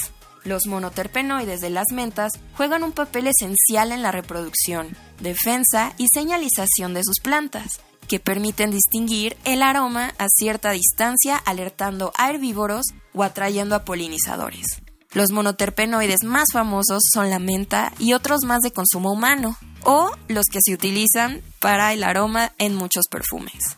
Los 0.43 0.67
monoterpenoides 0.67 1.59
de 1.59 1.71
las 1.71 1.87
mentas 1.91 2.33
juegan 2.55 2.83
un 2.83 2.91
papel 2.91 3.27
esencial 3.27 3.91
en 3.91 4.03
la 4.03 4.11
reproducción, 4.11 4.95
defensa 5.19 5.93
y 5.97 6.05
señalización 6.13 6.93
de 6.93 7.01
sus 7.03 7.19
plantas, 7.19 7.79
que 8.07 8.19
permiten 8.19 8.69
distinguir 8.69 9.35
el 9.43 9.63
aroma 9.63 10.13
a 10.19 10.27
cierta 10.29 10.69
distancia 10.69 11.37
alertando 11.37 12.13
a 12.15 12.29
herbívoros 12.29 12.85
o 13.15 13.23
atrayendo 13.23 13.73
a 13.73 13.83
polinizadores. 13.83 14.67
Los 15.13 15.31
monoterpenoides 15.31 16.23
más 16.23 16.49
famosos 16.51 17.01
son 17.11 17.29
la 17.29 17.39
menta 17.39 17.93
y 17.97 18.13
otros 18.13 18.41
más 18.43 18.59
de 18.59 18.71
consumo 18.71 19.13
humano, 19.13 19.57
o 19.83 20.11
los 20.27 20.45
que 20.51 20.59
se 20.61 20.73
utilizan 20.73 21.41
para 21.59 21.93
el 21.93 22.03
aroma 22.03 22.51
en 22.57 22.75
muchos 22.75 23.05
perfumes. 23.09 23.77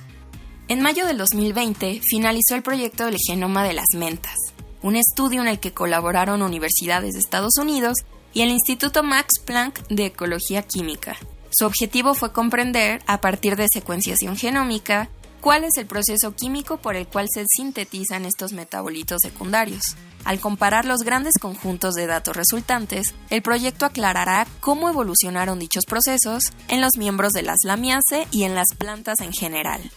En 0.70 0.82
mayo 0.82 1.06
del 1.06 1.18
2020 1.18 2.02
finalizó 2.04 2.56
el 2.56 2.62
proyecto 2.62 3.06
del 3.06 3.16
genoma 3.26 3.64
de 3.64 3.72
las 3.72 3.88
mentas, 3.96 4.36
un 4.82 4.98
estudio 4.98 5.42
en 5.42 5.48
el 5.48 5.62
que 5.62 5.72
colaboraron 5.72 6.42
universidades 6.42 7.14
de 7.14 7.20
Estados 7.20 7.56
Unidos 7.58 8.00
y 8.34 8.42
el 8.42 8.50
Instituto 8.50 9.02
Max 9.02 9.40
Planck 9.46 9.88
de 9.88 10.08
Ecología 10.08 10.64
Química. 10.64 11.16
Su 11.52 11.66
objetivo 11.66 12.16
fue 12.16 12.34
comprender, 12.34 13.02
a 13.08 13.22
partir 13.22 13.56
de 13.56 13.68
secuenciación 13.72 14.36
genómica, 14.36 15.10
cuál 15.40 15.64
es 15.64 15.78
el 15.78 15.86
proceso 15.86 16.36
químico 16.36 16.76
por 16.76 16.98
el 16.98 17.08
cual 17.08 17.28
se 17.34 17.46
sintetizan 17.48 18.26
estos 18.26 18.52
metabolitos 18.52 19.20
secundarios. 19.22 19.96
Al 20.26 20.42
comparar 20.42 20.84
los 20.84 21.04
grandes 21.04 21.36
conjuntos 21.40 21.94
de 21.94 22.08
datos 22.08 22.36
resultantes, 22.36 23.14
el 23.30 23.42
proyecto 23.42 23.86
aclarará 23.86 24.46
cómo 24.60 24.90
evolucionaron 24.90 25.60
dichos 25.60 25.86
procesos 25.86 26.52
en 26.68 26.82
los 26.82 26.98
miembros 26.98 27.32
de 27.32 27.44
las 27.44 27.60
lamiaceae 27.64 28.28
y 28.32 28.44
en 28.44 28.54
las 28.54 28.68
plantas 28.78 29.22
en 29.22 29.32
general. 29.32 29.90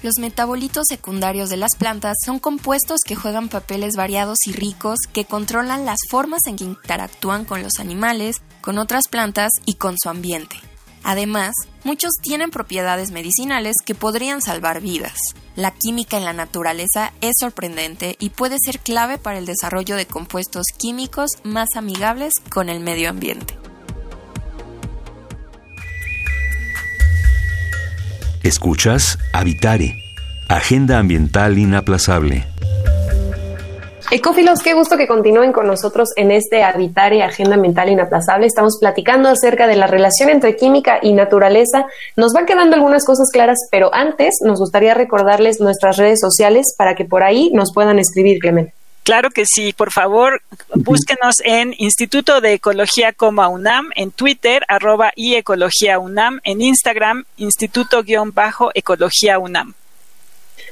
Los 0.00 0.14
metabolitos 0.20 0.84
secundarios 0.88 1.50
de 1.50 1.56
las 1.56 1.74
plantas 1.74 2.16
son 2.24 2.38
compuestos 2.38 3.00
que 3.04 3.16
juegan 3.16 3.48
papeles 3.48 3.96
variados 3.96 4.38
y 4.46 4.52
ricos 4.52 5.00
que 5.12 5.24
controlan 5.24 5.84
las 5.84 5.98
formas 6.08 6.46
en 6.46 6.54
que 6.54 6.64
interactúan 6.64 7.44
con 7.44 7.64
los 7.64 7.80
animales, 7.80 8.42
con 8.60 8.78
otras 8.78 9.08
plantas 9.08 9.50
y 9.66 9.74
con 9.74 9.96
su 10.00 10.08
ambiente. 10.08 10.56
Además, 11.02 11.52
muchos 11.82 12.12
tienen 12.22 12.50
propiedades 12.50 13.10
medicinales 13.10 13.74
que 13.84 13.96
podrían 13.96 14.40
salvar 14.40 14.80
vidas. 14.80 15.18
La 15.56 15.72
química 15.72 16.16
en 16.16 16.24
la 16.24 16.32
naturaleza 16.32 17.12
es 17.20 17.34
sorprendente 17.40 18.14
y 18.20 18.30
puede 18.30 18.58
ser 18.64 18.78
clave 18.78 19.18
para 19.18 19.38
el 19.38 19.46
desarrollo 19.46 19.96
de 19.96 20.06
compuestos 20.06 20.66
químicos 20.76 21.30
más 21.42 21.70
amigables 21.74 22.34
con 22.50 22.68
el 22.68 22.78
medio 22.78 23.10
ambiente. 23.10 23.57
Escuchas 28.42 29.18
Habitare, 29.32 29.96
Agenda 30.48 30.98
Ambiental 30.98 31.58
Inaplazable. 31.58 32.46
Ecófilos, 34.10 34.62
qué 34.62 34.74
gusto 34.74 34.96
que 34.96 35.08
continúen 35.08 35.52
con 35.52 35.66
nosotros 35.66 36.10
en 36.16 36.30
este 36.30 36.62
Habitar 36.62 37.12
y 37.12 37.20
Agenda 37.20 37.56
Ambiental 37.56 37.90
Inaplazable. 37.90 38.46
Estamos 38.46 38.78
platicando 38.80 39.28
acerca 39.28 39.66
de 39.66 39.76
la 39.76 39.86
relación 39.86 40.30
entre 40.30 40.56
química 40.56 40.98
y 41.02 41.12
naturaleza. 41.12 41.86
Nos 42.16 42.32
van 42.32 42.46
quedando 42.46 42.76
algunas 42.76 43.04
cosas 43.04 43.28
claras, 43.32 43.58
pero 43.70 43.92
antes 43.92 44.36
nos 44.44 44.60
gustaría 44.60 44.94
recordarles 44.94 45.60
nuestras 45.60 45.96
redes 45.96 46.20
sociales 46.20 46.74
para 46.78 46.94
que 46.94 47.04
por 47.04 47.24
ahí 47.24 47.50
nos 47.52 47.72
puedan 47.74 47.98
escribir, 47.98 48.38
Clemente. 48.38 48.77
Claro 49.08 49.30
que 49.30 49.46
sí, 49.46 49.72
por 49.72 49.90
favor, 49.90 50.42
búsquenos 50.74 51.36
en 51.42 51.74
Instituto 51.78 52.42
de 52.42 52.52
Ecología 52.52 53.14
UNAM, 53.18 53.88
en 53.96 54.10
Twitter, 54.10 54.66
arroba 54.68 55.12
y 55.16 55.36
Ecología 55.36 55.98
UNAM, 55.98 56.40
en 56.44 56.60
Instagram, 56.60 57.24
Instituto-Ecología 57.38 59.38
UNAM. 59.38 59.72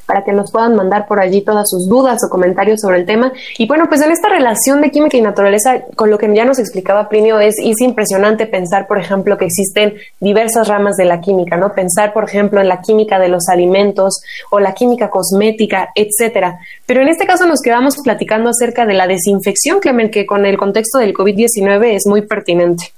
Para 0.06 0.24
que 0.24 0.32
nos 0.32 0.50
puedan 0.50 0.74
mandar 0.74 1.06
por 1.06 1.20
allí 1.20 1.42
todas 1.42 1.68
sus 1.68 1.88
dudas 1.88 2.22
o 2.24 2.30
comentarios 2.30 2.80
sobre 2.80 2.98
el 2.98 3.06
tema. 3.06 3.32
Y 3.58 3.66
bueno, 3.66 3.86
pues 3.88 4.02
en 4.02 4.10
esta 4.10 4.28
relación 4.28 4.80
de 4.80 4.90
química 4.90 5.16
y 5.16 5.22
naturaleza, 5.22 5.82
con 5.94 6.10
lo 6.10 6.18
que 6.18 6.32
ya 6.34 6.44
nos 6.44 6.58
explicaba 6.58 7.08
Plinio, 7.08 7.40
es, 7.40 7.54
es 7.62 7.80
impresionante 7.80 8.46
pensar, 8.46 8.86
por 8.86 8.98
ejemplo, 8.98 9.36
que 9.38 9.46
existen 9.46 9.94
diversas 10.20 10.68
ramas 10.68 10.96
de 10.96 11.04
la 11.04 11.20
química, 11.20 11.56
¿no? 11.56 11.72
Pensar, 11.72 12.12
por 12.12 12.24
ejemplo, 12.24 12.60
en 12.60 12.68
la 12.68 12.80
química 12.80 13.18
de 13.18 13.28
los 13.28 13.48
alimentos 13.48 14.20
o 14.50 14.60
la 14.60 14.74
química 14.74 15.10
cosmética, 15.10 15.90
etcétera. 15.94 16.58
Pero 16.86 17.02
en 17.02 17.08
este 17.08 17.26
caso 17.26 17.46
nos 17.46 17.60
quedamos 17.60 17.96
platicando 18.02 18.50
acerca 18.50 18.86
de 18.86 18.94
la 18.94 19.06
desinfección, 19.06 19.80
Clemen, 19.80 20.10
que 20.10 20.26
con 20.26 20.46
el 20.46 20.56
contexto 20.56 20.98
del 20.98 21.14
COVID-19 21.14 21.94
es 21.94 22.06
muy 22.06 22.22
pertinente. 22.22 22.92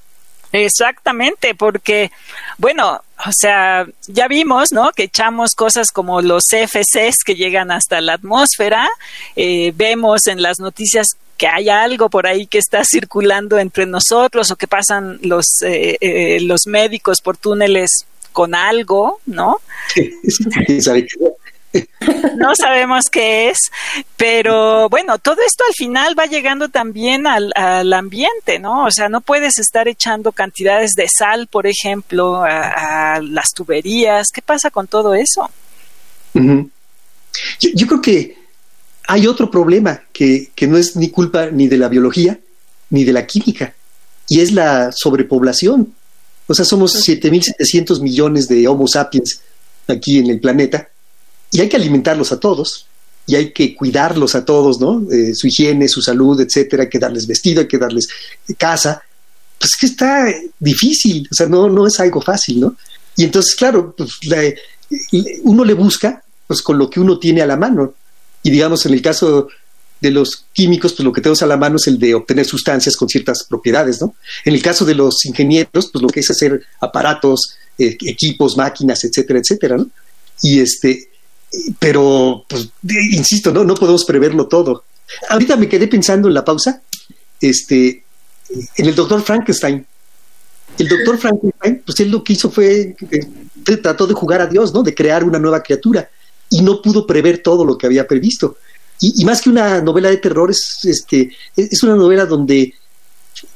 Exactamente, 0.53 1.55
porque, 1.55 2.11
bueno, 2.57 3.03
o 3.27 3.31
sea, 3.33 3.87
ya 4.07 4.29
vimos, 4.29 4.73
¿no? 4.73 4.93
Que 4.93 5.05
echamos 5.05 5.55
cosas 5.55 5.89
como 5.93 6.23
los 6.23 6.45
FCs 6.51 7.25
que 7.25 7.35
llegan 7.35 7.71
hasta 7.71 8.01
la 8.01 8.15
atmósfera, 8.15 8.89
eh, 9.35 9.73
vemos 9.75 10.27
en 10.27 10.41
las 10.41 10.61
noticias 10.61 11.07
que 11.37 11.47
hay 11.47 11.69
algo 11.69 12.11
por 12.11 12.27
ahí 12.27 12.47
que 12.47 12.59
está 12.59 12.83
circulando 12.85 13.59
entre 13.59 13.87
nosotros 13.87 14.51
o 14.51 14.57
que 14.57 14.67
pasan 14.67 15.19
los, 15.23 15.47
eh, 15.63 15.97
eh, 16.01 16.41
los 16.41 16.67
médicos 16.67 17.21
por 17.23 17.37
túneles 17.37 18.05
con 18.33 18.55
algo, 18.55 19.21
¿no? 19.27 19.61
Sí, 19.95 20.13
sí, 20.29 20.81
no 22.37 22.55
sabemos 22.55 23.05
qué 23.11 23.51
es, 23.51 23.59
pero 24.17 24.89
bueno, 24.89 25.19
todo 25.19 25.37
esto 25.47 25.65
al 25.67 25.75
final 25.75 26.19
va 26.19 26.27
llegando 26.27 26.69
también 26.69 27.27
al, 27.27 27.53
ambiente, 27.93 28.59
¿no? 28.59 28.85
O 28.87 28.91
sea, 28.91 29.09
no 29.09 29.21
puedes 29.21 29.59
estar 29.59 29.89
echando 29.89 30.33
cantidades 30.33 30.93
de 30.97 31.09
sal, 31.09 31.47
por 31.47 31.67
ejemplo, 31.67 32.43
a, 32.45 33.21
las 33.21 33.51
tuberías. 33.55 34.29
¿Qué 34.33 34.43
pasa 34.43 34.71
con 34.71 34.87
todo 34.87 35.15
eso? 35.15 35.51
yo, 36.35 37.87
creo 37.87 38.01
que 38.01 38.39
hay 39.07 39.27
otro 39.27 39.51
problema 39.51 40.03
que, 40.13 40.51
que 40.55 40.67
no 40.67 40.77
es 40.77 40.95
ni 40.95 41.11
culpa 41.11 41.47
ni 41.47 41.67
de 41.67 41.79
la 41.79 41.89
biología 41.89 42.39
ni 42.91 43.05
de 43.05 43.13
la 43.13 43.27
química, 43.27 43.75
y 44.29 44.41
es 44.41 44.53
la 44.53 44.91
sobrepoblación. 44.93 45.93
O 46.47 46.55
sea, 46.55 46.65
somos 46.65 47.07
7.700 47.07 48.01
millones 48.01 48.49
de 48.49 48.67
Homo 48.67 48.87
sapiens 48.87 49.41
aquí 49.87 50.19
en 50.19 50.31
el 50.31 50.41
planeta 50.41 50.89
y 51.51 51.61
hay 51.61 51.69
que 51.69 51.77
alimentarlos 51.77 52.33
a 52.33 52.41
todos 52.41 52.87
y 53.27 53.37
hay 53.37 53.53
que 53.53 53.75
cuidarlos 53.75 54.35
a 54.35 54.45
todos, 54.45 54.81
¿no? 54.81 55.03
Eh, 55.13 55.35
su 55.35 55.49
higiene, 55.49 55.87
su 55.89 56.01
salud, 56.01 56.41
etcétera, 56.41 56.85
hay 56.85 56.89
que 56.89 56.99
darles 56.99 57.27
vestido, 57.27 57.61
hay 57.61 57.69
que 57.69 57.79
darles 57.79 58.09
casa. 58.57 59.03
Pues 59.59 59.73
que 59.79 59.87
está 59.87 60.27
difícil, 60.59 61.29
o 61.31 61.35
sea, 61.35 61.47
no, 61.47 61.69
no 61.69 61.87
es 61.87 62.01
algo 62.01 62.23
fácil, 62.23 62.61
¿no? 62.61 62.77
Y 63.17 63.25
entonces, 63.25 63.55
claro, 63.55 63.95
pues, 63.97 64.11
uno 65.43 65.65
le 65.65 65.75
busca 65.75 66.23
pues 66.47 66.63
con 66.63 66.79
lo 66.79 66.89
que 66.89 66.99
uno 66.99 67.19
tiene 67.19 67.43
a 67.43 67.47
la 67.47 67.57
mano. 67.57 67.93
Y 68.43 68.51
digamos, 68.51 68.87
en 68.87 68.95
el 68.95 69.03
caso 69.03 69.49
de 70.01 70.11
los 70.11 70.47
químicos, 70.53 70.95
pues 70.95 71.05
lo 71.05 71.13
que 71.13 71.21
tenemos 71.21 71.43
a 71.43 71.47
la 71.47 71.57
mano 71.57 71.77
es 71.77 71.87
el 71.87 71.99
de 71.99 72.15
obtener 72.15 72.47
sustancias 72.47 72.97
con 72.97 73.09
ciertas 73.09 73.45
propiedades, 73.45 74.01
¿no? 74.01 74.15
En 74.45 74.55
el 74.55 74.63
caso 74.63 74.85
de 74.85 74.95
los 74.95 75.25
ingenieros, 75.27 75.91
pues 75.93 76.03
lo 76.03 76.09
que 76.09 76.21
es 76.21 76.31
hacer 76.31 76.63
aparatos, 76.81 77.57
eh, 77.77 77.97
equipos, 78.07 78.57
máquinas, 78.57 79.05
etcétera, 79.05 79.41
etcétera, 79.41 79.77
¿no? 79.77 79.89
Y 80.43 80.61
este, 80.61 81.11
pero, 81.79 82.45
pues, 82.49 82.69
insisto, 83.11 83.53
no, 83.53 83.65
no 83.65 83.75
podemos 83.75 84.05
preverlo 84.05 84.47
todo. 84.47 84.85
Ahorita 85.31 85.57
me 85.57 85.69
quedé 85.69 85.89
pensando 85.89 86.29
en 86.29 86.35
la 86.35 86.45
pausa, 86.45 86.83
este, 87.41 88.05
en 88.77 88.87
el 88.87 88.95
doctor 88.95 89.23
Frankenstein. 89.23 89.87
El 90.79 90.89
doctor 90.89 91.19
Frankenstein, 91.19 91.83
pues 91.85 91.99
él 92.01 92.11
lo 92.11 92.23
que 92.23 92.35
hizo 92.35 92.51
fue, 92.51 92.95
eh, 93.11 93.77
trató 93.83 94.07
de 94.07 94.15
jugar 94.15 94.41
a 94.41 94.47
Dios, 94.47 94.73
¿no? 94.73 94.83
De 94.83 94.95
crear 94.95 95.25
una 95.25 95.39
nueva 95.39 95.63
criatura 95.63 96.09
y 96.51 96.63
no 96.63 96.81
pudo 96.83 97.07
prever 97.07 97.39
todo 97.43 97.65
lo 97.65 97.77
que 97.77 97.87
había 97.87 98.07
previsto. 98.07 98.59
Y, 99.01 99.25
más 99.25 99.41
que 99.41 99.51
una 99.51 99.81
novela 99.81 100.11
de 100.11 100.17
terror, 100.17 100.51
es, 100.51 100.81
este, 100.83 101.31
es 101.57 101.83
una 101.83 101.95
novela 101.95 102.27
donde 102.27 102.75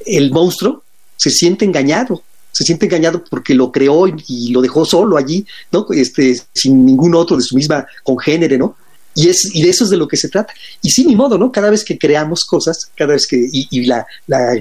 el 0.07 0.31
monstruo 0.31 0.85
se 1.17 1.31
siente 1.31 1.65
engañado 1.65 2.23
se 2.53 2.65
siente 2.65 2.87
engañado 2.87 3.25
porque 3.25 3.55
lo 3.55 3.73
creó 3.73 4.07
y, 4.07 4.51
lo 4.53 4.61
dejó 4.61 4.85
solo 4.85 5.17
allí, 5.17 5.47
¿no? 5.71 5.87
Este, 5.91 6.39
sin 6.53 6.85
ningún 6.85 7.15
otro 7.15 7.37
de 7.37 7.43
su 7.43 7.57
misma 7.57 7.87
congénere, 8.03 8.59
¿no? 8.59 8.77
Y, 9.15 9.29
es, 9.29 9.51
y 9.53 9.63
de 9.63 9.71
eso 9.71 9.85
es 9.85 9.91
de 9.91 9.97
lo 9.97 10.09
que 10.09 10.17
se 10.17 10.29
trata. 10.29 10.53
Y 10.83 10.91
sí, 10.91 11.05
ni 11.05 11.17
modo, 11.17 11.39
¿no? 11.39 11.51
Cada 11.51 11.71
vez 11.71 11.85
que 11.85 11.99
creamos 11.99 12.45
cosas, 12.45 12.91
cada 12.97 13.15
vez 13.15 13.27
que, 13.27 13.37
y, 13.37 13.69
y 13.71 13.87
la, 13.87 14.07
la, 14.27 14.55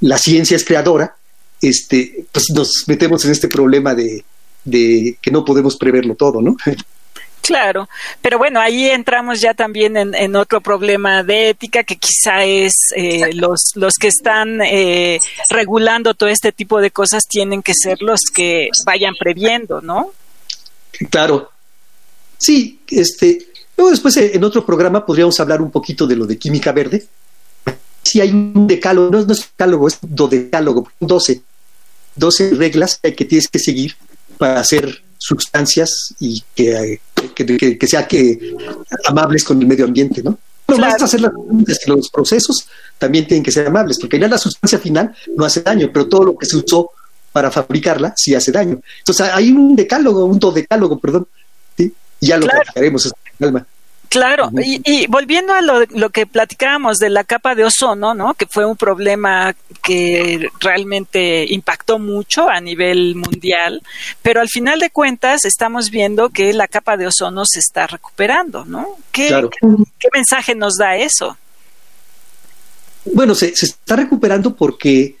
la, 0.00 0.18
ciencia 0.18 0.56
es 0.56 0.64
creadora, 0.64 1.16
este, 1.60 2.26
pues 2.32 2.46
nos 2.54 2.84
metemos 2.86 3.24
en 3.24 3.32
este 3.32 3.48
problema 3.48 3.94
de, 3.94 4.24
de 4.64 5.18
que 5.20 5.30
no 5.30 5.44
podemos 5.44 5.76
preverlo 5.76 6.14
todo, 6.14 6.40
¿no? 6.40 6.56
Claro, 7.48 7.88
pero 8.20 8.36
bueno, 8.36 8.60
ahí 8.60 8.90
entramos 8.90 9.40
ya 9.40 9.54
también 9.54 9.96
en, 9.96 10.36
otro 10.36 10.60
problema 10.60 11.22
de 11.22 11.48
ética 11.48 11.82
que 11.82 11.96
quizá 11.96 12.44
es 12.44 12.74
eh, 12.94 13.32
los, 13.32 13.70
los 13.74 13.94
que 13.94 14.08
están 14.08 14.60
eh, 14.60 15.18
regulando 15.48 16.12
todo 16.12 16.28
este 16.28 16.52
tipo 16.52 16.78
de 16.82 16.90
cosas 16.90 17.26
tienen 17.26 17.62
que 17.62 17.72
ser 17.74 18.02
los 18.02 18.20
que 18.34 18.68
vayan 18.84 19.14
previendo, 19.18 19.80
¿no? 19.80 20.12
Claro. 21.08 21.50
Sí, 22.36 22.80
este, 22.90 23.46
luego 23.78 23.92
después 23.92 24.14
eh, 24.18 24.32
en 24.34 24.44
otro 24.44 24.66
programa 24.66 25.06
podríamos 25.06 25.40
hablar 25.40 25.62
un 25.62 25.70
poquito 25.70 26.06
de 26.06 26.16
lo 26.16 26.26
de 26.26 26.36
química 26.36 26.72
verde. 26.72 27.06
Si 28.02 28.20
hay 28.20 28.30
un 28.30 28.66
decálogo, 28.66 29.10
no, 29.10 29.20
es 29.20 29.26
decálogo, 29.26 29.88
es 29.88 29.96
dodecálogo, 30.02 30.92
12, 31.00 31.40
12 32.14 32.50
reglas 32.56 33.00
que 33.00 33.24
tienes 33.24 33.48
que 33.48 33.58
seguir 33.58 33.96
para 34.36 34.60
hacer 34.60 35.07
sustancias 35.18 36.14
y 36.20 36.42
que, 36.54 37.00
que, 37.34 37.86
sea 37.86 38.06
que 38.06 38.54
amables 39.06 39.44
con 39.44 39.60
el 39.60 39.66
medio 39.66 39.84
ambiente, 39.84 40.22
¿no? 40.22 40.38
Lo 40.68 40.76
más 40.78 41.02
hacer 41.02 41.20
las, 41.20 41.32
los 41.86 42.10
procesos 42.10 42.68
también 42.98 43.26
tienen 43.26 43.42
que 43.42 43.50
ser 43.50 43.66
amables, 43.66 43.98
porque 43.98 44.18
ya 44.18 44.28
la 44.28 44.36
sustancia 44.36 44.78
final 44.78 45.14
no 45.34 45.44
hace 45.44 45.62
daño, 45.62 45.90
pero 45.92 46.06
todo 46.08 46.24
lo 46.24 46.36
que 46.36 46.46
se 46.46 46.58
usó 46.58 46.90
para 47.32 47.50
fabricarla 47.50 48.12
sí 48.16 48.34
hace 48.34 48.52
daño. 48.52 48.80
Entonces 48.98 49.30
hay 49.32 49.50
un 49.50 49.74
decálogo, 49.74 50.24
un 50.24 50.38
dodecálogo, 50.38 50.98
perdón, 50.98 51.26
¿sí? 51.76 51.92
ya 52.20 52.36
lo 52.36 52.46
claro. 52.46 52.64
trataremos 52.64 53.12
calma. 53.38 53.66
Claro, 54.08 54.50
y, 54.62 55.06
volviendo 55.08 55.52
a 55.52 55.60
lo, 55.60 55.84
lo, 55.90 56.08
que 56.08 56.26
platicábamos 56.26 56.96
de 56.96 57.10
la 57.10 57.24
capa 57.24 57.54
de 57.54 57.64
ozono, 57.64 58.14
¿no? 58.14 58.32
Que 58.32 58.46
fue 58.46 58.64
un 58.64 58.76
problema 58.76 59.54
que 59.82 60.48
realmente 60.60 61.44
impactó 61.52 61.98
mucho 61.98 62.48
a 62.48 62.58
nivel 62.60 63.16
mundial, 63.16 63.82
pero 64.22 64.40
al 64.40 64.48
final 64.48 64.80
de 64.80 64.88
cuentas 64.88 65.44
estamos 65.44 65.90
viendo 65.90 66.30
que 66.30 66.54
la 66.54 66.68
capa 66.68 66.96
de 66.96 67.06
ozono 67.06 67.44
se 67.44 67.58
está 67.58 67.86
recuperando, 67.86 68.64
¿no? 68.64 68.96
¿Qué, 69.12 69.28
¿qué 69.98 70.08
mensaje 70.12 70.54
nos 70.54 70.76
da 70.76 70.96
eso? 70.96 71.36
Bueno, 73.12 73.34
se, 73.34 73.54
se 73.54 73.66
está 73.66 73.96
recuperando 73.96 74.54
porque 74.56 75.16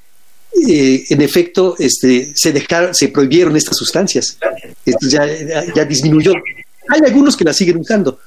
eh, 0.66 1.04
en 1.10 1.20
efecto 1.20 1.76
este, 1.78 2.32
se 2.34 2.52
dejaron, 2.52 2.94
se 2.94 3.08
prohibieron 3.08 3.56
estas 3.56 3.76
sustancias. 3.76 4.38
Esto 4.84 5.08
ya, 5.08 5.26
ya 5.74 5.84
disminuyó. 5.84 6.32
Hay 6.88 7.00
algunos 7.04 7.36
que 7.36 7.44
las 7.44 7.56
siguen 7.56 7.76
usando, 7.76 8.18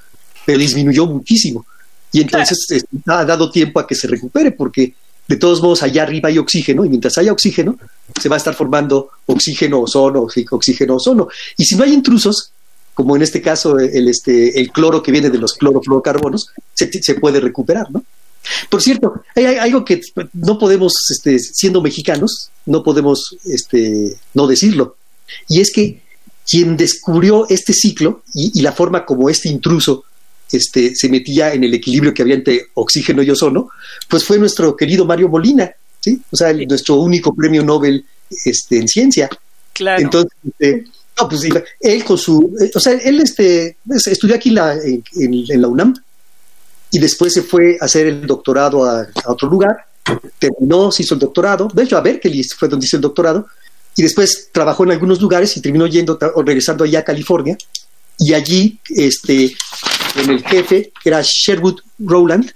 pero 0.45 0.57
disminuyó 0.57 1.05
muchísimo. 1.05 1.65
Y 2.11 2.21
entonces 2.21 2.65
este, 2.69 2.87
ha 3.07 3.25
dado 3.25 3.51
tiempo 3.51 3.79
a 3.79 3.87
que 3.87 3.95
se 3.95 4.07
recupere, 4.07 4.51
porque 4.51 4.93
de 5.27 5.37
todos 5.37 5.61
modos 5.61 5.81
allá 5.83 6.03
arriba 6.03 6.29
hay 6.29 6.37
oxígeno, 6.37 6.83
y 6.83 6.89
mientras 6.89 7.17
haya 7.17 7.31
oxígeno, 7.31 7.77
se 8.19 8.27
va 8.27 8.35
a 8.35 8.37
estar 8.37 8.53
formando 8.53 9.09
oxígeno, 9.25 9.81
ozono, 9.81 10.27
oxígeno, 10.51 10.95
ozono. 10.95 11.29
Y 11.57 11.65
si 11.65 11.75
no 11.75 11.83
hay 11.83 11.93
intrusos, 11.93 12.51
como 12.93 13.15
en 13.15 13.21
este 13.21 13.41
caso 13.41 13.79
el, 13.79 14.09
este, 14.09 14.59
el 14.59 14.71
cloro 14.71 15.01
que 15.01 15.11
viene 15.11 15.29
de 15.29 15.37
los 15.37 15.53
clorofluorocarbonos, 15.53 16.47
se, 16.73 16.91
se 17.01 17.15
puede 17.15 17.39
recuperar, 17.39 17.89
¿no? 17.91 18.03
Por 18.69 18.81
cierto, 18.81 19.21
hay, 19.35 19.45
algo 19.45 19.85
que 19.85 20.01
no 20.33 20.57
podemos, 20.57 20.93
este, 21.11 21.39
siendo 21.39 21.81
mexicanos, 21.81 22.49
no 22.65 22.83
podemos 22.83 23.37
este, 23.45 24.17
no 24.33 24.47
decirlo. 24.47 24.97
Y 25.47 25.61
es 25.61 25.71
que 25.71 26.01
quien 26.49 26.75
descubrió 26.75 27.47
este 27.49 27.71
ciclo 27.71 28.23
y, 28.33 28.59
y 28.59 28.61
la 28.61 28.71
forma 28.71 29.05
como 29.05 29.29
este 29.29 29.47
intruso 29.47 30.03
este, 30.51 30.95
se 30.95 31.09
metía 31.09 31.53
en 31.53 31.63
el 31.63 31.73
equilibrio 31.73 32.13
que 32.13 32.21
había 32.21 32.35
entre 32.35 32.67
oxígeno 32.73 33.21
y 33.23 33.29
ozono, 33.29 33.69
pues 34.09 34.25
fue 34.25 34.37
nuestro 34.37 34.75
querido 34.75 35.05
Mario 35.05 35.29
Molina, 35.29 35.71
¿sí? 35.99 36.21
O 36.31 36.35
sea, 36.35 36.53
nuestro 36.53 36.95
único 36.95 37.33
premio 37.33 37.63
Nobel 37.63 38.05
este, 38.45 38.77
en 38.77 38.87
ciencia. 38.87 39.29
Claro. 39.73 40.01
Entonces, 40.01 40.31
este, 40.45 40.85
no, 41.19 41.29
pues 41.29 41.47
él 41.79 42.03
con 42.03 42.17
su, 42.17 42.55
eh, 42.59 42.71
o 42.73 42.79
sea, 42.79 42.93
él 42.93 43.19
este, 43.19 43.77
estudió 44.05 44.35
aquí 44.35 44.49
la, 44.49 44.73
en, 44.73 45.61
la 45.61 45.67
UNAM 45.67 45.93
y 46.91 46.99
después 46.99 47.33
se 47.33 47.41
fue 47.41 47.77
a 47.79 47.85
hacer 47.85 48.07
el 48.07 48.25
doctorado 48.25 48.85
a, 48.85 49.07
otro 49.27 49.49
lugar, 49.49 49.85
terminó, 50.39 50.91
se 50.91 51.03
hizo 51.03 51.13
el 51.13 51.19
doctorado, 51.19 51.69
de 51.73 51.83
hecho 51.83 51.97
a 51.97 52.01
Berkeley 52.01 52.43
fue 52.43 52.67
donde 52.67 52.85
hizo 52.85 52.97
el 52.97 53.01
doctorado, 53.01 53.47
y 53.95 54.03
después 54.03 54.49
trabajó 54.51 54.83
en 54.83 54.91
algunos 54.91 55.21
lugares 55.21 55.55
y 55.57 55.61
terminó 55.61 55.85
yendo 55.85 56.17
o 56.35 56.43
regresando 56.43 56.83
allá 56.83 56.99
a 56.99 57.03
California, 57.03 57.57
y 58.21 58.35
allí 58.35 58.79
este, 58.87 59.45
en 60.15 60.29
el 60.29 60.45
jefe, 60.45 60.93
que 61.01 61.09
era 61.09 61.23
Sherwood 61.23 61.79
Rowland, 61.97 62.51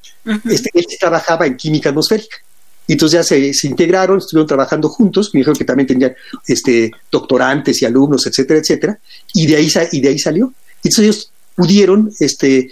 este, 0.47 0.69
él 0.75 0.85
trabajaba 0.99 1.47
en 1.47 1.57
química 1.57 1.89
atmosférica. 1.89 2.37
Y 2.87 2.93
entonces 2.93 3.19
ya 3.19 3.23
se, 3.23 3.67
integraron, 3.67 4.19
estuvieron 4.19 4.45
trabajando 4.45 4.89
juntos, 4.89 5.31
me 5.33 5.39
dijeron 5.39 5.57
que 5.57 5.65
también 5.65 5.87
tenían 5.87 6.13
este, 6.47 6.91
doctorantes 7.11 7.81
y 7.81 7.85
alumnos, 7.85 8.27
etcétera, 8.27 8.59
etcétera, 8.59 8.99
y 9.33 9.47
de 9.47 9.55
ahí, 9.55 9.67
y 9.91 10.01
de 10.01 10.09
ahí 10.09 10.19
salió. 10.19 10.53
Entonces 10.83 10.99
ellos 10.99 11.31
pudieron 11.55 12.11
este, 12.19 12.69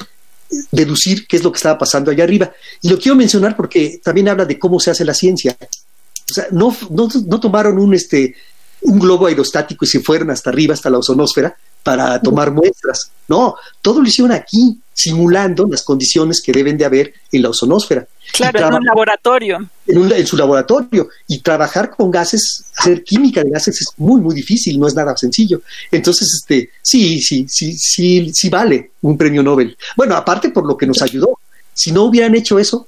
deducir 0.71 1.25
qué 1.25 1.38
es 1.38 1.43
lo 1.43 1.51
que 1.51 1.58
estaba 1.58 1.79
pasando 1.79 2.12
allá 2.12 2.25
arriba. 2.25 2.51
Y 2.84 2.89
lo 2.89 2.99
quiero 2.99 3.15
mencionar 3.15 3.56
porque 3.58 3.99
también 4.03 4.29
habla 4.29 4.45
de 4.45 4.60
cómo 4.60 4.79
se 4.79 4.91
hace 4.91 5.03
la 5.03 5.15
ciencia. 5.15 5.58
O 5.60 6.34
sea, 6.34 6.45
no, 6.51 6.77
no, 6.91 7.10
no 7.25 7.39
tomaron 7.39 7.79
un, 7.79 7.95
este, 7.95 8.36
un 8.82 8.99
globo 8.99 9.25
aerostático 9.25 9.84
y 9.84 9.88
se 9.88 10.01
fueron 10.01 10.29
hasta 10.29 10.51
arriba, 10.51 10.75
hasta 10.75 10.91
la 10.91 10.99
ozonosfera, 10.99 11.58
para 11.84 12.22
tomar 12.22 12.52
muestras. 12.52 13.12
No, 13.28 13.56
todo 13.82 14.02
lo 14.02 14.08
hicieron 14.08 14.32
aquí, 14.32 14.80
simulando 14.93 15.67
las 15.69 15.84
condiciones 15.84 16.41
que 16.41 16.52
deben 16.52 16.78
de 16.78 16.86
haber 16.86 17.13
en 17.32 17.41
la 17.41 17.50
ozonosfera. 17.50 18.08
Claro, 18.32 18.67
en 18.67 18.74
un 18.74 18.86
laboratorio. 18.86 19.69
En, 19.86 20.28
su 20.28 20.38
laboratorio. 20.38 21.10
Y 21.28 21.39
trabajar 21.39 21.89
con 21.89 22.10
gases, 22.10 22.63
hacer 22.78 23.04
química 23.04 23.43
de 23.43 23.50
gases 23.50 23.82
es 23.82 23.88
muy, 23.98 24.22
muy 24.22 24.34
difícil, 24.34 24.80
no 24.80 24.88
es 24.88 24.96
nada 24.96 25.15
sencillo. 25.17 25.62
Entonces, 25.91 26.28
este, 26.41 26.72
sí, 26.82 27.22
sí, 27.22 27.46
sí, 27.50 27.76
sí, 27.78 28.32
sí 28.34 28.50
vale 28.50 28.91
un 29.02 29.17
premio 29.17 29.43
Nobel. 29.43 29.78
Bueno, 29.98 30.15
aparte 30.15 30.50
por 30.50 30.65
lo 30.65 30.78
que 30.78 30.88
nos 30.88 31.02
ayudó. 31.02 31.39
Si 31.74 31.91
no 31.91 32.04
hubieran 32.04 32.36
hecho 32.36 32.60
eso, 32.60 32.88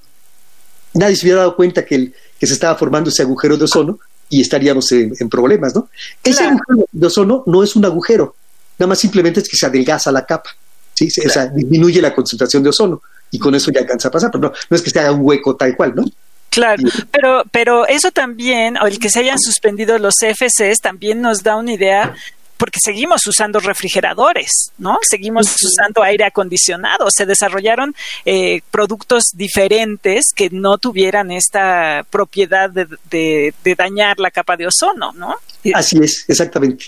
nadie 0.94 1.16
se 1.16 1.26
hubiera 1.26 1.40
dado 1.42 1.56
cuenta 1.56 1.86
que, 1.86 1.96
el, 1.96 2.14
que 2.40 2.48
se 2.48 2.54
estaba 2.54 2.76
formando 2.76 3.10
ese 3.10 3.24
agujero 3.24 3.58
de 3.58 3.66
ozono 3.66 4.00
y 4.30 4.42
estaríamos 4.42 4.92
en, 4.92 5.30
problemas, 5.30 5.76
¿no? 5.76 5.90
Ese 6.24 6.44
agujero 6.44 6.88
de 6.92 7.08
ozono 7.08 7.44
no 7.46 7.64
es 7.64 7.76
un 7.76 7.86
agujero, 7.86 8.36
nada 8.78 8.88
más 8.88 9.00
simplemente 9.00 9.40
es 9.40 9.50
que 9.50 9.58
se 9.58 9.66
adelgaza 9.66 10.12
la 10.12 10.26
capa, 10.26 10.50
¿sí? 10.94 11.08
O 11.26 11.30
sea, 11.30 11.48
disminuye 11.48 12.02
la 12.02 12.14
concentración 12.14 12.64
de 12.64 12.70
ozono 12.70 13.02
y 13.32 13.40
con 13.40 13.56
eso 13.56 13.72
ya 13.72 13.82
alcanza 13.82 14.08
a 14.08 14.12
pasar, 14.12 14.32
pero 14.32 14.50
no, 14.50 14.54
no 14.70 14.76
es 14.76 14.82
que 14.82 14.90
se 14.90 15.00
haga 15.00 15.12
un 15.12 15.22
hueco 15.22 15.56
tal 15.56 15.76
cual, 15.76 15.94
¿no? 15.96 16.06
Claro, 16.50 16.84
pero, 17.12 17.44
pero 17.52 17.86
eso 17.86 18.12
también, 18.12 18.78
o 18.78 18.88
el 18.88 18.98
que 18.98 19.10
se 19.10 19.20
hayan 19.20 19.40
suspendido 19.40 19.98
los 20.00 20.14
CFCs, 20.16 20.80
también 20.82 21.22
nos 21.22 21.44
da 21.44 21.58
una 21.58 21.74
idea 21.74 22.16
porque 22.58 22.80
seguimos 22.82 23.26
usando 23.28 23.60
refrigeradores, 23.60 24.72
¿no? 24.78 24.98
Seguimos 25.02 25.54
usando 25.62 26.02
aire 26.04 26.24
acondicionado. 26.24 27.08
Se 27.14 27.26
desarrollaron 27.26 27.94
eh, 28.24 28.62
productos 28.72 29.24
diferentes 29.34 30.28
que 30.34 30.50
no 30.50 30.78
tuvieran 30.78 31.32
esta 31.32 32.06
propiedad 32.10 32.70
de, 32.70 32.88
de, 33.10 33.76
dañar 33.76 34.20
la 34.20 34.32
capa 34.32 34.56
de 34.56 34.68
ozono, 34.68 35.12
¿no? 35.14 35.36
Así 35.74 35.98
es, 36.02 36.24
exactamente. 36.28 36.86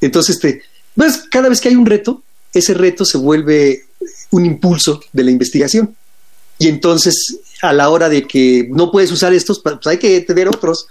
Entonces, 0.00 0.36
este, 0.36 0.62
pues 0.96 1.24
cada 1.30 1.48
vez 1.48 1.60
que 1.60 1.68
hay 1.68 1.76
un 1.76 1.86
reto, 1.86 2.22
ese 2.52 2.74
reto 2.74 3.04
se 3.04 3.18
vuelve 3.18 3.86
un 4.30 4.46
impulso 4.46 5.00
de 5.12 5.24
la 5.24 5.30
investigación. 5.30 5.94
Y 6.58 6.68
entonces, 6.68 7.38
a 7.62 7.72
la 7.72 7.88
hora 7.90 8.08
de 8.08 8.26
que 8.26 8.68
no 8.70 8.90
puedes 8.90 9.10
usar 9.10 9.32
estos, 9.32 9.60
pues 9.60 9.86
hay 9.86 9.98
que 9.98 10.20
tener 10.20 10.48
otros. 10.48 10.86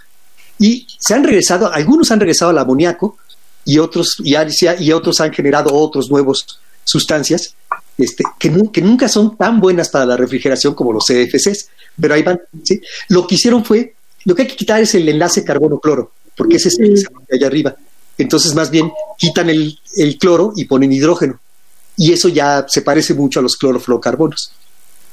Y 0.58 0.86
se 0.98 1.14
han 1.14 1.24
regresado, 1.24 1.72
algunos 1.72 2.10
han 2.10 2.20
regresado 2.20 2.50
al 2.50 2.58
amoníaco 2.58 3.16
y 3.64 3.78
otros, 3.78 4.16
y, 4.22 4.34
y 4.80 4.92
otros 4.92 5.20
han 5.20 5.32
generado 5.32 5.72
otros 5.72 6.10
nuevos 6.10 6.46
sustancias 6.84 7.54
este, 7.98 8.24
que, 8.38 8.50
nunca 8.50 9.08
son 9.08 9.36
tan 9.36 9.60
buenas 9.60 9.88
para 9.88 10.06
la 10.06 10.16
refrigeración 10.16 10.74
como 10.74 10.92
los 10.92 11.04
CFCs, 11.04 11.68
pero 12.00 12.14
ahí 12.14 12.22
van. 12.22 12.40
¿sí? 12.62 12.80
Lo 13.08 13.26
que 13.26 13.34
hicieron 13.34 13.64
fue, 13.64 13.94
lo 14.24 14.34
que 14.34 14.42
hay 14.42 14.48
que 14.48 14.56
quitar 14.56 14.80
es 14.80 14.94
el 14.94 15.08
enlace 15.08 15.44
carbono-cloro, 15.44 16.12
porque 16.36 16.56
ese 16.56 16.68
es 16.68 16.78
el 16.78 16.94
que 17.28 17.36
allá 17.36 17.46
arriba. 17.46 17.76
Entonces, 18.18 18.54
más 18.54 18.70
bien, 18.70 18.92
quitan 19.18 19.50
el, 19.50 19.78
el 19.96 20.18
cloro 20.18 20.52
y 20.56 20.64
ponen 20.64 20.92
hidrógeno 20.92 21.40
y 21.96 22.12
eso 22.12 22.28
ya 22.28 22.64
se 22.68 22.82
parece 22.82 23.14
mucho 23.14 23.40
a 23.40 23.42
los 23.42 23.56
clorofluorocarbonos. 23.56 24.52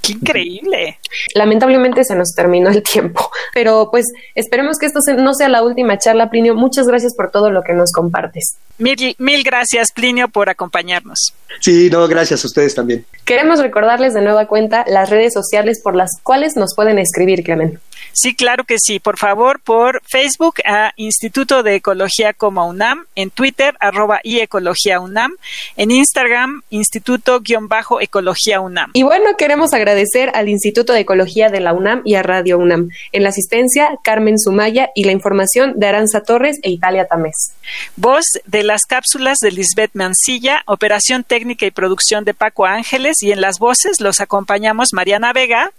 ¡Qué 0.02 0.14
increíble! 0.14 0.98
Lamentablemente 1.36 2.06
se 2.06 2.16
nos 2.16 2.32
terminó 2.34 2.70
el 2.70 2.82
tiempo, 2.84 3.30
pero 3.54 3.90
pues 3.92 4.06
esperemos 4.34 4.78
que 4.78 4.86
esto 4.86 5.00
no 5.18 5.34
sea 5.34 5.50
la 5.50 5.62
última 5.62 5.98
charla, 5.98 6.30
Plinio. 6.30 6.56
Muchas 6.56 6.88
gracias 6.88 7.14
por 7.16 7.32
todo 7.32 7.52
lo 7.52 7.64
que 7.64 7.74
nos 7.74 7.92
compartes. 7.92 8.56
Mil, 8.78 9.16
mil 9.18 9.44
gracias, 9.44 9.92
Plinio, 9.92 10.30
por 10.30 10.50
acompañarnos. 10.50 11.34
Sí, 11.60 11.90
no, 11.92 12.08
gracias 12.08 12.46
a 12.46 12.48
ustedes 12.48 12.76
también. 12.76 13.06
Queremos 13.26 13.60
recordarles 13.60 14.14
de 14.14 14.22
nueva 14.22 14.48
cuenta 14.48 14.86
las 14.88 15.10
redes 15.10 15.34
sociales 15.34 15.82
por 15.84 15.96
las 15.96 16.12
cuales 16.24 16.56
nos 16.56 16.74
pueden 16.76 16.98
escribir, 16.98 17.44
Clemente. 17.44 17.80
Sí, 18.21 18.36
claro 18.36 18.65
que 18.65 18.75
sí. 18.79 18.99
Por 18.99 19.17
favor, 19.17 19.62
por 19.62 20.01
Facebook 20.05 20.55
a 20.65 20.91
Instituto 20.97 21.63
de 21.63 21.75
Ecología 21.75 22.34
como 22.34 22.67
UNAM, 22.67 23.05
en 23.15 23.29
Twitter 23.29 23.77
arroba 23.79 24.19
y 24.23 24.39
Ecología 24.39 24.99
UNAM, 24.99 25.38
en 25.77 25.91
Instagram 25.91 26.62
Instituto-Ecología 26.69 28.60
UNAM. 28.60 28.91
Y 28.93 29.03
bueno, 29.03 29.38
queremos 29.38 29.73
agradecer 29.73 30.32
al 30.34 30.49
Instituto 30.49 30.91
de 30.91 30.99
Ecología 30.99 31.47
de 31.47 31.62
la 31.62 31.71
UNAM 31.71 32.01
y 32.03 32.15
a 32.15 32.21
Radio 32.21 32.58
UNAM. 32.58 32.89
En 33.13 33.23
la 33.23 33.29
asistencia, 33.29 33.88
Carmen 34.03 34.38
Sumaya 34.38 34.89
y 34.95 35.05
la 35.05 35.13
información 35.13 35.79
de 35.79 35.88
Aranza 35.88 36.21
Torres 36.21 36.60
e 36.62 36.71
Italia 36.71 37.08
Tamés. 37.08 37.53
Voz 37.95 38.25
de 38.45 38.63
las 38.63 38.82
cápsulas 38.82 39.38
de 39.38 39.51
Lisbeth 39.51 39.91
Mancilla, 39.93 40.63
operación 40.65 41.23
técnica 41.23 41.65
y 41.65 41.71
producción 41.71 42.25
de 42.25 42.34
Paco 42.34 42.65
Ángeles 42.65 43.23
y 43.23 43.32
en 43.32 43.39
las 43.39 43.60
voces 43.60 44.01
los 44.01 44.19
acompañamos 44.19 44.89
Mariana 44.91 45.32
Vega 45.32 45.71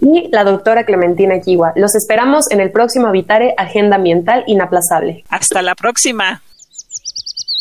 y 0.00 0.28
la 0.30 0.44
doctora 0.44 0.84
Clementina 0.84 1.40
Kiwa. 1.40 1.72
Los 1.76 1.94
esperamos 1.94 2.44
en 2.50 2.60
el 2.60 2.70
próximo 2.70 3.06
Habitare 3.06 3.54
Agenda 3.56 3.96
Ambiental 3.96 4.44
Inaplazable. 4.46 5.24
Hasta 5.28 5.62
la 5.62 5.74
próxima. 5.74 6.42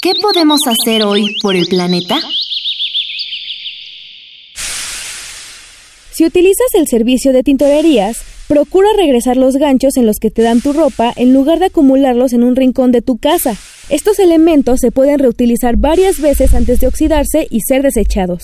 ¿Qué 0.02 0.12
podemos 0.22 0.60
hacer 0.68 1.04
hoy 1.04 1.36
por 1.42 1.56
el 1.56 1.66
planeta? 1.68 2.18
Si 6.12 6.26
utilizas 6.26 6.68
el 6.76 6.88
servicio 6.88 7.34
de 7.34 7.44
tintorerías, 7.44 8.22
procura 8.48 8.88
regresar 8.96 9.36
los 9.36 9.58
ganchos 9.58 9.98
en 9.98 10.06
los 10.06 10.18
que 10.18 10.32
te 10.32 10.44
dan 10.44 10.62
tu 10.62 10.74
ropa 10.74 11.12
en 11.16 11.34
lugar 11.34 11.60
de 11.60 11.66
acumularlos 11.66 12.34
en 12.34 12.44
un 12.44 12.56
rincón 12.56 12.92
de 12.92 13.02
tu 13.02 13.18
casa. 13.18 13.56
Estos 13.90 14.20
elementos 14.20 14.80
se 14.80 14.92
pueden 14.92 15.20
reutilizar 15.20 15.76
varias 15.78 16.22
veces 16.22 16.54
antes 16.54 16.80
de 16.80 16.88
oxidarse 16.88 17.48
y 17.50 17.62
ser 17.62 17.82
desechados. 17.82 18.44